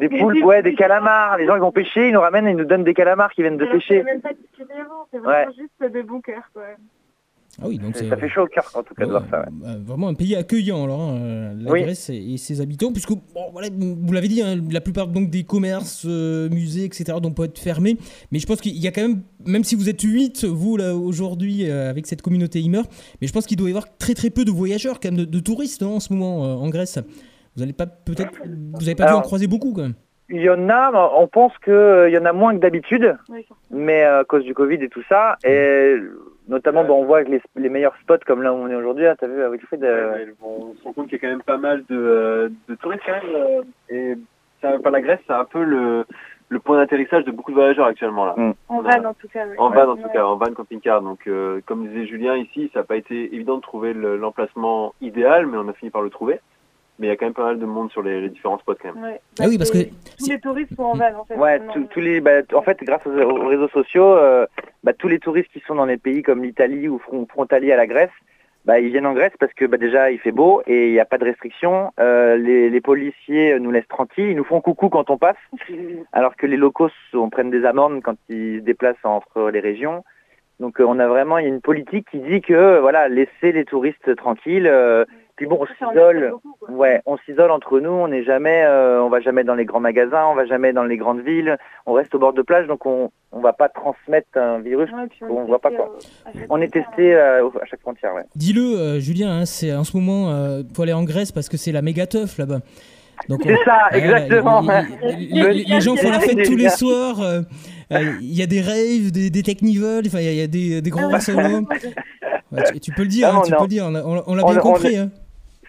[0.00, 1.38] des poulpes, des- ouais, des calamars.
[1.38, 3.40] Les gens ils vont pêcher, ils nous ramènent et ils nous donnent des calamars qui
[3.42, 4.02] viennent de C'est pêcher.
[4.02, 5.54] même pas discriminant, c'est vraiment Ouais.
[5.56, 6.42] juste de bon cœur.
[6.52, 6.64] Quoi.
[7.62, 9.40] Ah oui, donc Ça fait chaud au cœur en tout cas de voir ça.
[9.40, 9.46] ouais.
[9.66, 11.82] euh, vraiment un pays accueillant alors, hein, euh, la Oui.
[11.82, 13.20] Grèce et, et ses habitants, puisque bon,
[13.52, 17.18] voilà, vous l'avez dit, hein, la plupart donc des commerces, euh, musées, etc.
[17.22, 17.96] donc peuvent être fermés,
[18.30, 20.94] mais je pense qu'il y a quand même, même si vous êtes 8 vous là
[20.94, 22.82] aujourd'hui euh, avec cette communauté Imer,
[23.20, 25.24] mais je pense qu'il doit y avoir très très peu de voyageurs, quand même, de,
[25.24, 26.98] de touristes hein, en ce moment euh, en Grèce.
[27.54, 29.94] Vous n'allez pas peut-être, vous n'avez pas dû en croiser beaucoup quand même.
[30.28, 33.16] Il y en a, mais on pense qu'il y en a moins que d'habitude,
[33.70, 35.36] mais à cause du Covid et tout ça.
[35.46, 35.94] Et
[36.48, 39.06] notamment, bon, on voit que les, les meilleurs spots comme là où on est aujourd'hui,
[39.06, 41.20] hein, t'as vu, à Wilfried, euh, Ouais, mais bon, on se rend compte qu'il y
[41.20, 43.34] a quand même pas mal de, euh, de touristes quand même.
[43.34, 44.14] euh, et
[44.62, 46.04] ça, enfin, la Grèce, c'est un peu le,
[46.48, 48.34] le point d'atterrissage de beaucoup de voyageurs actuellement là.
[48.36, 48.52] Mm.
[48.68, 49.44] En van en tout cas.
[49.58, 51.02] En van en tout cas, en van camping-car.
[51.02, 54.94] Donc euh, comme disait Julien ici, ça n'a pas été évident de trouver le- l'emplacement
[55.00, 56.40] idéal, mais on a fini par le trouver.
[56.98, 58.74] Mais il y a quand même pas mal de monde sur les, les différents spots
[58.82, 59.04] quand même.
[59.04, 59.20] Ouais.
[59.38, 61.36] Ah oui, parce que c'est- Tous les touristes sont en van en fait.
[61.36, 64.46] Ouais, tous- les, bah, en fait, grâce aux, aux réseaux sociaux, euh,
[64.82, 67.76] bah, tous les touristes qui sont dans des pays comme l'Italie ou front- frontaliers à
[67.76, 68.10] la Grèce,
[68.64, 70.98] bah, ils viennent en Grèce parce que bah, déjà il fait beau et il n'y
[71.00, 71.92] a pas de restrictions.
[72.00, 75.36] Euh, les, les policiers nous laissent tranquilles, ils nous font coucou quand on passe,
[76.12, 80.02] alors que les locaux on prennent des amendes quand ils se déplacent entre les régions.
[80.58, 83.52] Donc euh, on a vraiment il y a une politique qui dit que voilà laissez
[83.52, 84.66] les touristes tranquilles.
[84.66, 85.04] euh,
[85.36, 86.32] puis bon on on s'isole.
[86.68, 89.80] Ouais, on s'isole entre nous, on n'est jamais, euh, on va jamais dans les grands
[89.80, 92.84] magasins, on va jamais dans les grandes villes, on reste au bord de plage, donc
[92.86, 94.90] on on va pas transmettre un virus.
[94.92, 95.92] Ouais, on est voit pas testé, quoi.
[95.94, 98.22] euh, à chaque On est frontière, testé euh, au- à chaque frontière, ouais.
[98.34, 101.56] dis-le, euh, Julien, hein, c'est en ce moment, euh, faut aller en Grèce parce que
[101.58, 102.60] c'est la méga teuf là-bas.
[103.28, 104.60] Donc, C'est on- ça, Ouais, exactement.
[105.02, 107.20] les, les- les- les gens font la fête tous les soirs.
[107.22, 107.40] euh,
[107.92, 110.42] euh, Il y a des raves, des, des technivals, enfin, il y a- il y,
[110.42, 111.66] a des, des grands rassemblements.
[112.52, 113.84] Ouais, tu, tu peux le dire, Ah, hein, on tu a- peux le dire.
[113.86, 114.96] On, on l'a- on l'a on bien on compris.
[114.96, 115.10] hein.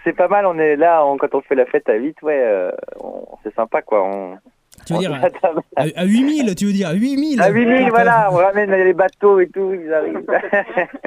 [0.07, 2.39] C'est pas mal, on est là, on- quand on fait la fête à 8, ouais,
[2.41, 4.03] euh, on- c'est sympa quoi.
[4.05, 4.37] On,
[4.85, 7.41] Tu veux on dire à à, à 8000, tu veux dire à 8000.
[7.41, 10.25] à 8000, voilà, on ramène les bateaux et tout, ils arrivent.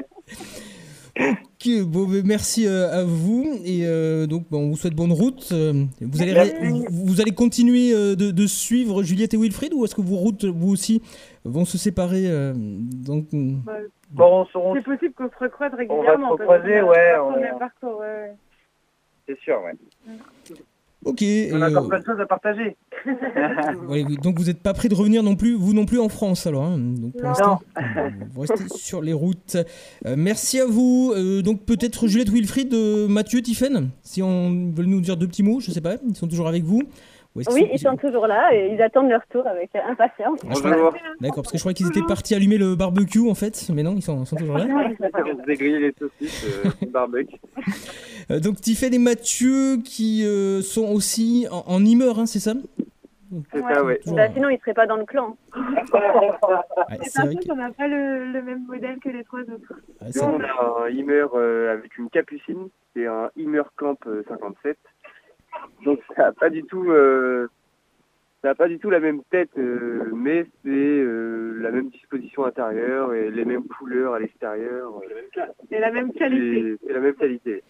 [1.18, 5.12] Ok, bon, ben, merci euh, à vous et euh, donc bon, on vous souhaite bonne
[5.12, 5.50] route.
[5.52, 6.54] Euh, vous allez Merci.
[6.62, 10.16] vous, vous allez continuer euh, de, de suivre Juliette et Wilfried ou est-ce que vos
[10.16, 11.02] routes vous aussi
[11.44, 13.56] vont se séparer euh, donc mm,
[14.12, 16.30] bon, on on- C'est possible qu'on se recroise On régulièrement.
[16.30, 18.32] va se recroiser, ouais, on- parcours, ouais.
[19.36, 20.56] C'est sûr, ouais.
[21.04, 21.22] Ok.
[21.52, 22.76] On a euh, encore plein de choses à partager.
[23.88, 26.46] ouais, donc vous n'êtes pas prêt de revenir non plus, vous non plus en France
[26.46, 26.64] alors.
[26.64, 26.76] hein.
[26.78, 27.28] donc pour Non.
[27.28, 29.56] l'instant, euh, vous restez sur les routes.
[30.04, 31.14] Euh, merci à vous.
[31.16, 35.42] Euh, donc peut-être Juliette Wilfried, euh, Mathieu, Tiffen, si on veut nous dire deux petits
[35.42, 36.82] mots, je sais pas, ils sont toujours avec vous.
[37.36, 40.40] Ou Oui, ils sont toujours là et ils attendent leur tour avec euh, impatience.
[40.40, 43.84] Crois- D'accord, parce que je crois qu'ils étaient partis allumer le barbecue en fait, mais
[43.84, 44.66] non, ils sont, ils sont toujours là.
[45.46, 47.36] Grillé les saucisses, euh, barbecue.
[48.32, 52.54] Euh, donc Tiffen et Mathieu qui euh, sont aussi en, en Imer, hein, c'est ça?
[53.52, 53.98] C'est ça, ouais.
[53.98, 55.36] Toujours, Bah, euh, sinon, ils seraient pas dans le clan.
[55.54, 55.62] ouais,
[57.00, 59.40] Et c'est par contre, que- on n'a pas le, le même modèle que les trois
[59.42, 59.72] autres.
[60.02, 64.24] ouais, Nous, on a un Imer euh, avec une capucine, c'est un Imer Camp euh,
[64.28, 64.76] 57.
[66.16, 67.48] Ça n'a pas du tout, euh,
[68.42, 72.44] ça n'a pas du tout la même tête, euh, mais c'est euh, la même disposition
[72.44, 74.92] intérieure et les mêmes couleurs à l'extérieur.
[75.70, 76.76] Et la même qualité.
[76.80, 77.62] C'est c'est la même qualité.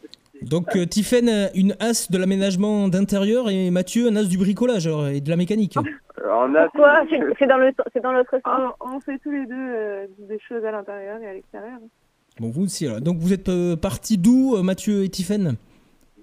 [0.42, 4.86] Donc euh, Tiffen, euh, une as de l'aménagement d'intérieur et Mathieu, un as du bricolage
[4.86, 5.76] alors, et de la mécanique.
[6.22, 7.02] Alors, on a Pourquoi?
[7.38, 8.72] C'est dans le c'est dans l'autre sens.
[8.80, 11.78] On, on fait tous les deux euh, des choses à l'intérieur et à l'extérieur.
[12.38, 13.00] Bon, vous aussi alors.
[13.00, 15.56] Donc vous êtes euh, partis d'où, Mathieu et Tiffen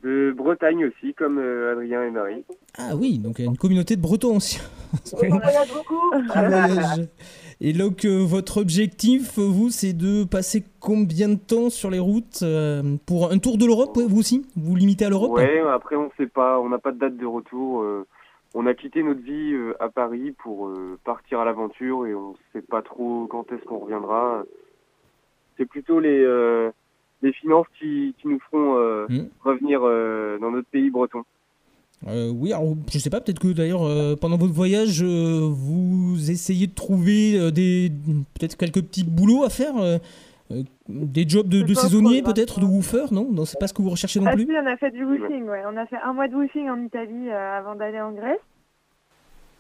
[0.08, 2.46] de Bretagne aussi, comme euh, Adrien et Marie.
[2.78, 4.62] Ah oui, donc il y a une communauté de Bretons aussi.
[5.14, 6.12] On voyage beaucoup.
[6.34, 7.08] voyagent.
[7.60, 12.40] Et donc euh, votre objectif, vous, c'est de passer combien de temps sur les routes
[12.44, 14.46] euh, pour un tour de l'Europe, ouais, vous aussi?
[14.56, 15.32] Vous vous limitez à l'Europe?
[15.32, 17.82] Ouais, après on sait pas, on n'a pas de date de retour.
[17.82, 18.06] euh,
[18.54, 22.36] on a quitté notre vie euh, à Paris pour euh, partir à l'aventure et on
[22.54, 24.44] sait pas trop quand est-ce qu'on reviendra.
[25.58, 26.24] C'est plutôt les
[27.22, 29.28] les finances qui, qui nous feront euh, Mm.
[29.44, 31.24] revenir euh, dans notre pays breton.
[32.08, 36.30] Euh, oui, alors je sais pas, peut-être que d'ailleurs euh, pendant votre voyage, euh, vous
[36.30, 37.92] essayez de trouver euh, des
[38.36, 39.76] peut-être quelques petits boulots à faire.
[39.78, 39.98] euh,
[40.50, 41.90] Euh, des jobs de, de trop,
[42.24, 43.28] peut-être, de woofer, non?
[43.30, 45.04] Non, c'est pas ce que vous recherchez non Ah plus si, on a fait du
[45.04, 45.64] woofing, ouais.
[45.70, 48.40] On a fait un mois de woofing en Italie euh, avant d'aller en Grèce.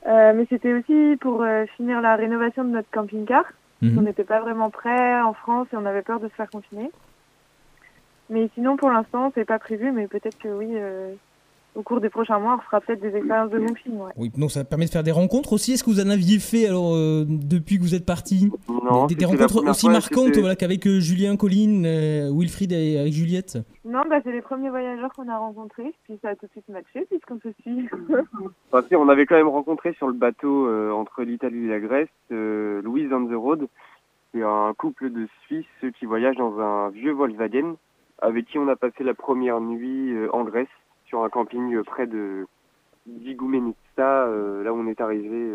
[0.07, 3.43] Euh, mais c'était aussi pour euh, finir la rénovation de notre camping-car.
[3.81, 3.97] Mhm.
[3.97, 6.89] On n'était pas vraiment prêts en France et on avait peur de se faire confiner.
[8.29, 11.13] Mais sinon, pour l'instant, c'est pas prévu, mais peut-être que oui, euh,
[11.77, 14.11] au cours des prochains mois, on fera peut-être des expériences de woofing, ouais.
[14.17, 15.73] Oui, donc ça permet de faire des rencontres aussi.
[15.73, 18.51] Est-ce que vous en aviez fait alors euh, depuis que vous êtes parti?
[18.67, 22.97] Non, Des, des rencontres aussi fois, marquantes voilà, qu'avec euh, Julien, Colline, euh, Wilfried et
[22.97, 23.59] avec Juliette?
[23.85, 26.67] Non, bah, c'est les premiers voyageurs qu'on a rencontrés, puis ça a tout de suite
[26.67, 27.87] matché, puisqu'on se suit.
[28.71, 31.79] Enfin, si, on avait quand même rencontré sur le bateau euh, entre l'Italie et la
[31.79, 33.67] Grèce euh, Louise on the Road.
[34.33, 37.75] C'est un couple de Suisses qui voyagent dans un vieux Volkswagen
[38.19, 40.67] avec qui on a passé la première nuit euh, en Grèce
[41.05, 42.45] sur un camping euh, près de
[43.05, 45.51] d'Igoumenitsa, euh, là où on est arrivé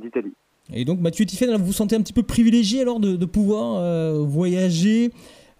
[0.00, 0.32] d'Italie.
[0.72, 3.82] Et donc Mathieu Tiffen, vous vous sentez un petit peu privilégié alors de, de pouvoir
[4.26, 5.10] voyager,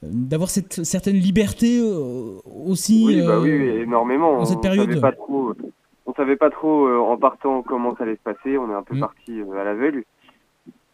[0.02, 1.80] d'avoir cette certaine liberté
[2.64, 4.38] aussi Oui, bah oui, énormément.
[4.38, 4.88] dans cette on période.
[4.88, 5.52] savait pas trop,
[6.06, 8.56] on savait pas trop en partant comment ça allait se passer.
[8.56, 9.00] On est un peu Mm.
[9.00, 10.04] parti à l'aveugle.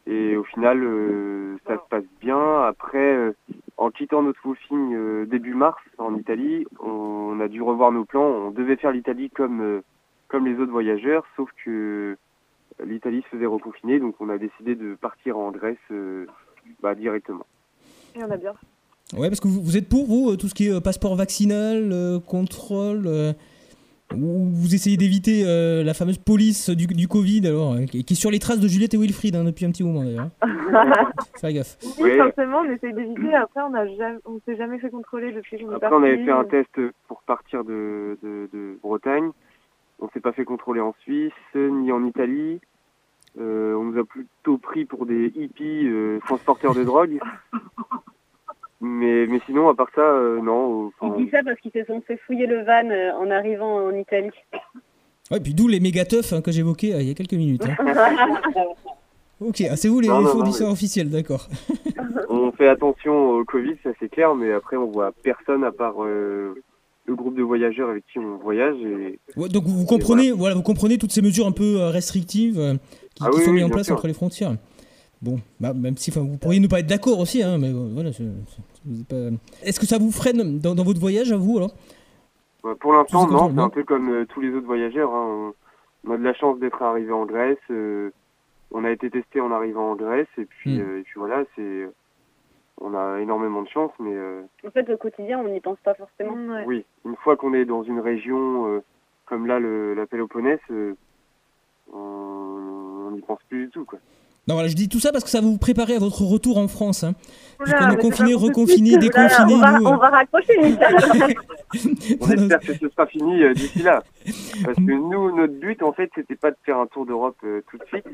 [0.06, 2.62] Et au final, euh, ça se passe bien.
[2.62, 3.32] Après, euh,
[3.76, 8.24] en quittant notre woofing euh, début mars en Italie, on a dû revoir nos plans.
[8.24, 9.82] On devait faire l'Italie comme euh,
[10.28, 12.16] comme les autres voyageurs, sauf que
[12.84, 16.26] l'Italie se faisait reconfiner, donc on a décidé de partir en Grèce euh,
[16.82, 17.46] bah, directement.
[18.16, 18.54] Et on a bien.
[19.16, 22.18] Ouais, parce que vous, vous êtes pour vous tout ce qui est passeport vaccinal, euh,
[22.18, 23.06] contrôle,
[24.14, 28.12] ou vous essayez d'éviter euh, la fameuse police du, du Covid alors, euh, qui qui
[28.14, 30.28] est sur les traces de Juliette et Wilfried hein, depuis un petit moment d'ailleurs.
[31.40, 31.76] Fais gaffe.
[32.00, 33.34] Oui, forcément, on essaye d'éviter.
[33.34, 33.72] Après, on
[34.26, 35.96] on s'est jamais fait contrôler depuis qu'on est Après, parti.
[35.96, 39.30] on avait fait un test pour partir de, de, de Bretagne.
[40.00, 42.60] On s'est pas fait contrôler en Suisse ni en Italie.
[43.38, 47.18] Euh, on nous a plutôt pris pour des hippies euh, transporteurs de drogue.
[48.80, 50.90] Mais, mais sinon, à part ça, euh, non.
[51.02, 53.86] Il enfin, dit ça parce qu'ils se sont fait fouiller le van euh, en arrivant
[53.86, 54.30] en Italie.
[55.30, 57.64] Ouais, puis d'où les méga teufs hein, que j'évoquais euh, il y a quelques minutes.
[57.66, 57.76] hein.
[59.38, 61.46] Ok, ah, c'est vous les Non, non, non, fournisseurs mais- officiels, d'accord.
[62.30, 66.02] on fait attention au Covid, ça c'est clair, mais après, on voit personne à part
[66.02, 66.54] euh,
[67.04, 68.76] le groupe de voyageurs avec qui on voyage.
[68.76, 69.18] Et...
[69.36, 70.54] Ouais, donc vous, vous comprenez, voilà.
[70.54, 72.74] vous comprenez toutes ces mesures un peu euh, restrictives euh,
[73.14, 73.94] qui, Ah qui oui, sont oui, mises en place sûr.
[73.96, 74.54] entre les frontières.
[75.22, 78.10] Bon, bah, même si vous pourriez ne pas être d'accord aussi, hein, mais euh, voilà.
[79.08, 81.74] pas- Est-ce que ça vous freine dans, dans votre voyage à vous alors?
[82.62, 85.14] Ouais, Pour l'instant, non, c'est un peu comme euh, tous les autres voyageurs.
[85.14, 85.52] hein.
[86.04, 87.56] On, on a de la chance d'être arrivé en Grèce.
[87.70, 88.10] euh,
[88.72, 90.26] on a été testé en arrivant en Grèce.
[90.38, 90.80] Et puis, Hmm.
[90.82, 91.88] euh, et puis voilà, c'est,
[92.80, 93.92] on a énormément de chance.
[93.98, 96.34] Mais euh, En fait, au quotidien, on n'y pense pas forcément.
[96.54, 96.64] Ouais.
[96.66, 98.80] oui, une fois qu'on est dans une région euh,
[99.24, 100.94] comme là, le, la Péloponnèse, euh,
[101.92, 103.84] on n'y pense plus du tout.
[103.84, 103.98] Quoi.
[104.48, 106.58] Non, voilà, je dis tout ça parce que ça va vous préparer à votre retour
[106.58, 107.02] en France.
[107.02, 107.14] Hein.
[107.60, 109.54] Oula, est confiné, reconfiné, déconfiné.
[109.54, 109.96] on, va, nous, on euh.
[109.96, 110.56] va raccrocher.
[112.20, 114.02] On espère que ce sera fini euh, d'ici là.
[114.64, 117.62] Parce que nous, notre but, en fait, c'était pas de faire un tour d'Europe euh,
[117.70, 118.04] tout de suite.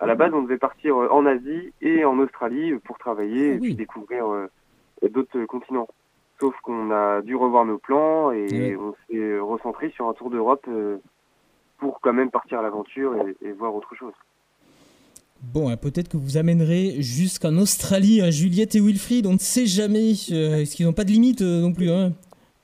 [0.00, 3.66] À la base, on devait partir euh, en Asie et en Australie pour travailler Ah
[3.66, 4.46] et découvrir euh,
[5.10, 5.88] d'autres continents.
[6.40, 8.76] Sauf qu'on a dû revoir nos plans et Ouais.
[8.76, 10.96] on s'est recentré sur un tour d'Europe euh,
[11.78, 14.14] pour quand même partir à l'aventure et, et voir autre chose.
[15.52, 19.26] Bon, hein, peut-être que vous amènerez jusqu'en Australie hein, Juliette et Wilfried.
[19.26, 20.12] On ne sait jamais.
[20.32, 22.12] euh, Est-ce qu'ils n'ont pas de limite euh, non plus hein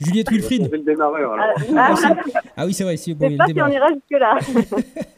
[0.00, 1.34] Juliette, Wilfried le démarreur.
[1.34, 1.54] alors.
[1.76, 1.94] Ah,
[2.56, 2.96] Ah oui, c'est vrai.
[2.96, 4.38] Si, bon, pas le si on ira jusque-là.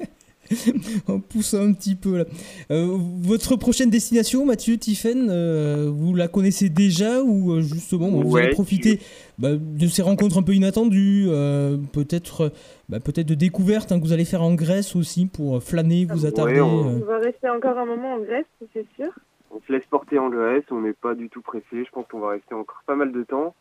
[1.09, 2.25] On pousse un petit peu là.
[2.71, 8.23] Euh, votre prochaine destination, Mathieu Tiffen, euh, vous la connaissez déjà ou euh, justement bon,
[8.23, 9.01] vous Ouais, allez profiter
[9.39, 12.53] bah, de ces rencontres un peu inattendues, euh, peut-être
[12.89, 16.23] bah, peut-être de découvertes hein, que vous allez faire en Grèce aussi pour flâner, vous
[16.23, 16.61] Ouais, attarder.
[16.61, 16.99] on- euh.
[17.03, 19.11] On va rester encore un moment en Grèce, c'est sûr.
[19.51, 21.65] On se laisse porter en Grèce, on n'est pas du tout pressé.
[21.73, 23.55] Je pense qu'on va rester encore pas mal de temps.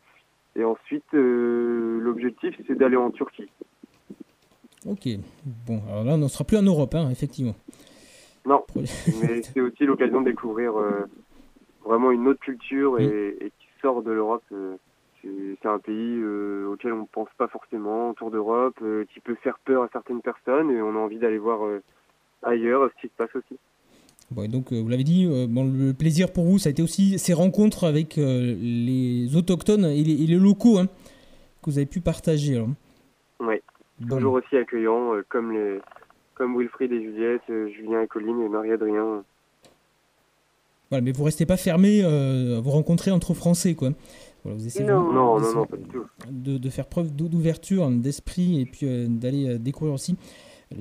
[0.56, 3.48] Et ensuite, euh, l'objectif, c'est d'aller en Turquie.
[4.84, 5.08] Ok,
[5.66, 7.54] bon, alors là on n'en sera plus en Europe, hein, effectivement.
[8.44, 11.06] Non, mais c'est aussi l'occasion de découvrir euh,
[11.84, 14.42] vraiment une autre culture et, et qui sort de l'Europe.
[14.52, 14.74] euh,
[15.22, 18.82] c'est un pays euh, auquel on pense pas forcément, autour d'Europe,
[19.14, 21.60] qui peut faire peur à certaines personnes et on a envie d'aller voir
[22.42, 23.56] ailleurs ce qui se passe aussi.
[24.32, 27.20] Bon, et donc, vous l'avez dit, bon, le plaisir pour vous, ça a été aussi
[27.20, 30.86] ces rencontres avec les autochtones et les, et les locaux hein,
[31.62, 32.60] que vous avez pu partager.
[33.38, 33.60] Oui,
[34.06, 34.16] Bon.
[34.16, 35.80] toujours aussi accueillant, euh, comme les
[36.34, 39.22] comme Wilfried et Juliette, euh, Julien et Colline et Marie-Adrien.
[40.90, 43.90] Voilà, mais vous restez pas fermé euh, à vous rencontrer entre Français, quoi.
[44.44, 45.04] Voilà, vous essayez Non.
[45.04, 46.04] vraiment Non, pas du tout.
[46.30, 50.16] de, de faire preuve d'ou- d'ouverture, d'esprit et puis euh, d'aller découvrir aussi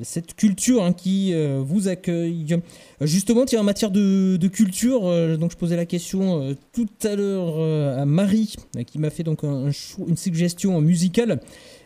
[0.03, 2.57] cette culture hein, qui euh, vous accueille.
[3.01, 5.01] Justement, tiens, en matière de, de culture,
[5.37, 7.59] donc je posais la question tout à l'heure
[7.99, 8.55] à Marie,
[8.87, 11.39] qui m'a fait donc un, un chou- une suggestion musicale.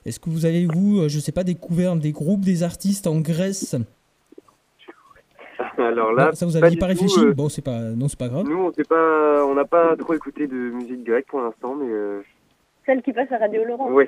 [0.06, 3.20] Est-ce que vous avez, vous, euh, je sais pas, découvert des groupes, des artistes en
[3.20, 3.76] Grèce?
[5.78, 7.20] Alors là, Non, Ça vous pas aviez pas tout, réfléchi?
[7.20, 8.46] euh, Bon, c'est pas, non, c'est pas grave.
[8.48, 11.90] nous, on sait pas, on n'a pas trop écouté de musique grecque pour l'instant, mais
[11.90, 12.22] euh,
[12.86, 13.90] Celle qui passe à Radio Laurent.
[13.92, 14.06] oui.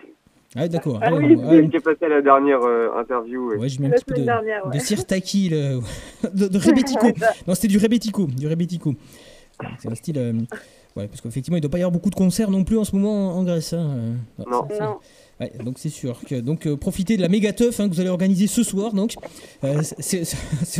[0.56, 1.00] Ah, d'accord.
[1.02, 3.50] Ah Ah, oui, ouais, Celle qui est passée à la dernière euh, interview.
[3.50, 3.58] ouais.
[3.58, 4.74] ouais, j'ai mis un petit peu de, dernière, ouais.
[4.78, 5.80] de Sirtaki, le-
[6.34, 7.08] de, de Rebetiko.
[7.48, 8.28] Non, c'était du Rebetiko.
[8.28, 8.94] Du Rebetiko.
[9.80, 10.18] C'est un style.
[10.18, 10.34] euh,
[10.96, 12.86] ouais, parce qu'effectivement, il ne doit pas y avoir beaucoup de concerts non plus en
[12.86, 13.74] ce moment en, en Grèce.
[13.74, 14.14] hein,
[14.50, 14.66] Non.
[14.70, 15.00] ça- ça- Non.
[15.64, 18.10] Donc c'est sûr que donc euh, profitez de la méga teuf hein, que vous allez
[18.10, 19.14] organiser ce soir donc
[19.64, 19.82] Euh,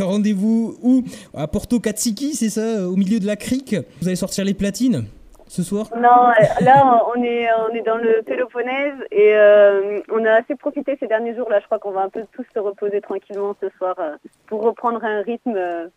[0.00, 1.04] rendez-vous où
[1.34, 5.04] à Porto Katsiki c'est ça au milieu de la crique vous allez sortir les platines
[5.48, 5.86] ce soir?
[5.96, 10.54] Non, euh, là, on est, on est dans le Péloponnèse et euh, on a assez
[10.54, 11.48] profité ces derniers jours.
[11.50, 14.62] Là, je crois qu'on va un peu tous se reposer tranquillement ce soir euh, pour
[14.62, 15.88] reprendre un rythme euh,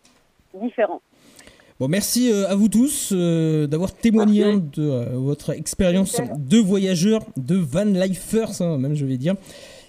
[0.54, 1.00] différent.
[1.82, 6.58] Bon, merci euh, à vous tous euh, d'avoir témoigné hein, de euh, votre expérience de
[6.58, 9.34] voyageurs, de van lifers, hein, même je vais dire.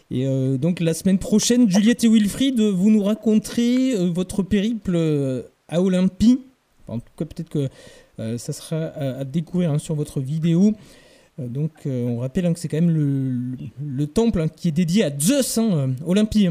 [0.10, 4.94] Et euh, donc la semaine prochaine, Juliette et Wilfried, vous nous raconterez euh, votre périple
[4.96, 6.40] euh, à Olympie.
[6.88, 7.70] En tout cas, peut-être que
[8.40, 10.74] ça sera à, à découvrir hein, sur votre vidéo.
[11.38, 14.72] Donc on rappelle hein, que c'est quand même le, le- le temple hein, qui est
[14.72, 15.60] dédié à Zeus,
[16.08, 16.50] Olympie.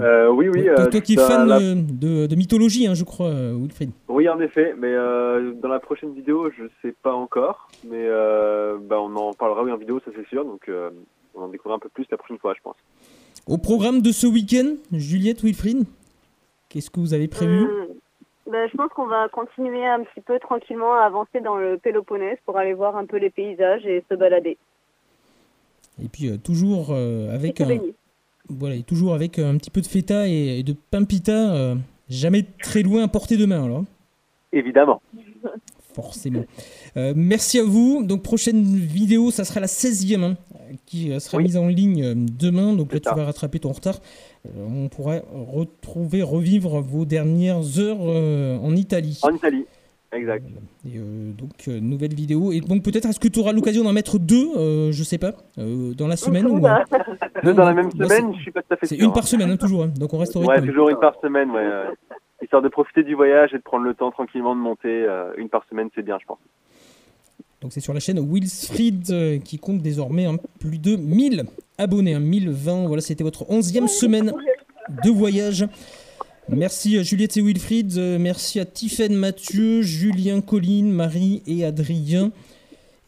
[0.00, 0.64] Euh, oui, oui.
[0.64, 3.54] toi, euh, toi qui es fan la- euh, de, de mythologie, hein, je crois, euh,
[3.54, 3.90] Wilfried.
[4.08, 8.78] Oui, en effet, mais euh, dans la prochaine vidéo, je sais pas encore, mais euh,
[8.80, 10.90] bah, on en parlera oui en vidéo, ça c'est sûr, donc euh,
[11.34, 12.76] on en découvrira un peu plus la prochaine fois, je pense.
[13.46, 15.84] Au programme de ce week-end, Juliette Wilfried,
[16.68, 17.66] qu'est-ce que vous avez prévu
[18.50, 22.38] ben, je pense qu'on va continuer un petit peu tranquillement à avancer dans le Péloponnèse
[22.46, 24.56] pour aller voir un peu les paysages et se balader.
[26.02, 27.78] Et puis euh, toujours euh, avec un.
[28.48, 31.74] Voilà, et toujours avec un petit peu de feta et, et de pimpita, euh,
[32.08, 33.84] jamais très loin à portée de main alors.
[34.52, 35.00] Évidemment.
[35.94, 36.44] Forcément.
[36.96, 38.04] Euh, merci à vous.
[38.04, 40.36] Donc prochaine vidéo, ça sera la 16e hein,
[40.86, 41.44] qui euh, sera Oui.
[41.44, 42.72] mise en ligne euh, demain.
[42.74, 43.10] Donc là ça.
[43.10, 43.98] tu vas rattraper ton retard.
[44.46, 49.18] Euh, on pourra retrouver, revivre vos dernières heures euh, en Italie.
[49.22, 49.64] En Italie,
[50.12, 50.44] exact.
[50.86, 52.52] Et euh, donc, euh, nouvelle vidéo.
[52.52, 55.32] Et donc, peut-être, est-ce que tu auras l'occasion d'en mettre deux, euh, je sais pas,
[55.58, 56.60] euh, dans la semaine ou...
[57.44, 59.18] Deux dans la même bah, semaine, je suis pas tout à fait C'est une par
[59.18, 59.26] hein.
[59.26, 59.84] semaine, hein, toujours.
[59.84, 59.92] hein.
[59.98, 60.52] Donc, on reste au rythme.
[60.52, 61.64] Ouais, toujours une par semaine, ouais.
[62.42, 65.06] histoire de profiter du voyage et de prendre le temps tranquillement de monter.
[65.36, 66.38] une par semaine, c'est bien, je pense.
[67.60, 70.28] Donc, c'est sur la chaîne Willsfried euh, qui compte désormais
[70.60, 71.44] plus de 1000
[71.76, 72.86] abonnés, hein, 1020.
[72.86, 74.32] Voilà, c'était votre 11e semaine
[75.04, 75.66] de voyage.
[76.50, 77.96] Merci à Juliette et Wilfried.
[77.98, 82.32] euh, merci à Tiffaine Mathieu, Julien, Colline, Marie et Adrien.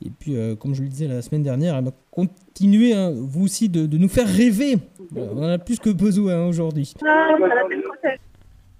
[0.04, 3.44] Et puis, euh, comme je le disais la semaine dernière, eh ben, continuez, hein, vous
[3.44, 4.74] aussi, de, de nous faire rêver.
[5.16, 6.92] Euh, on en a plus que besoin hein, aujourd'hui.
[7.06, 7.28] Ah.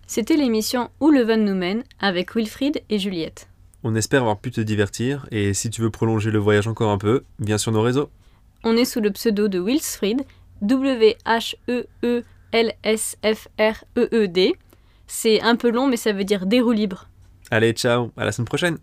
[0.07, 3.49] C'était l'émission Où le van nous mène avec Wilfried et Juliette.
[3.83, 6.99] On espère avoir pu te divertir et si tu veux prolonger le voyage encore un
[6.99, 8.11] peu, viens sur nos réseaux.
[8.63, 10.23] On est sous le pseudo de Wilsfried,
[12.53, 14.55] W-H-E-E-L-S-F-R-E-E-D.
[15.07, 17.09] C'est un peu long, mais ça veut dire des roues libres.
[17.51, 18.79] Allez, ciao, à la semaine prochaine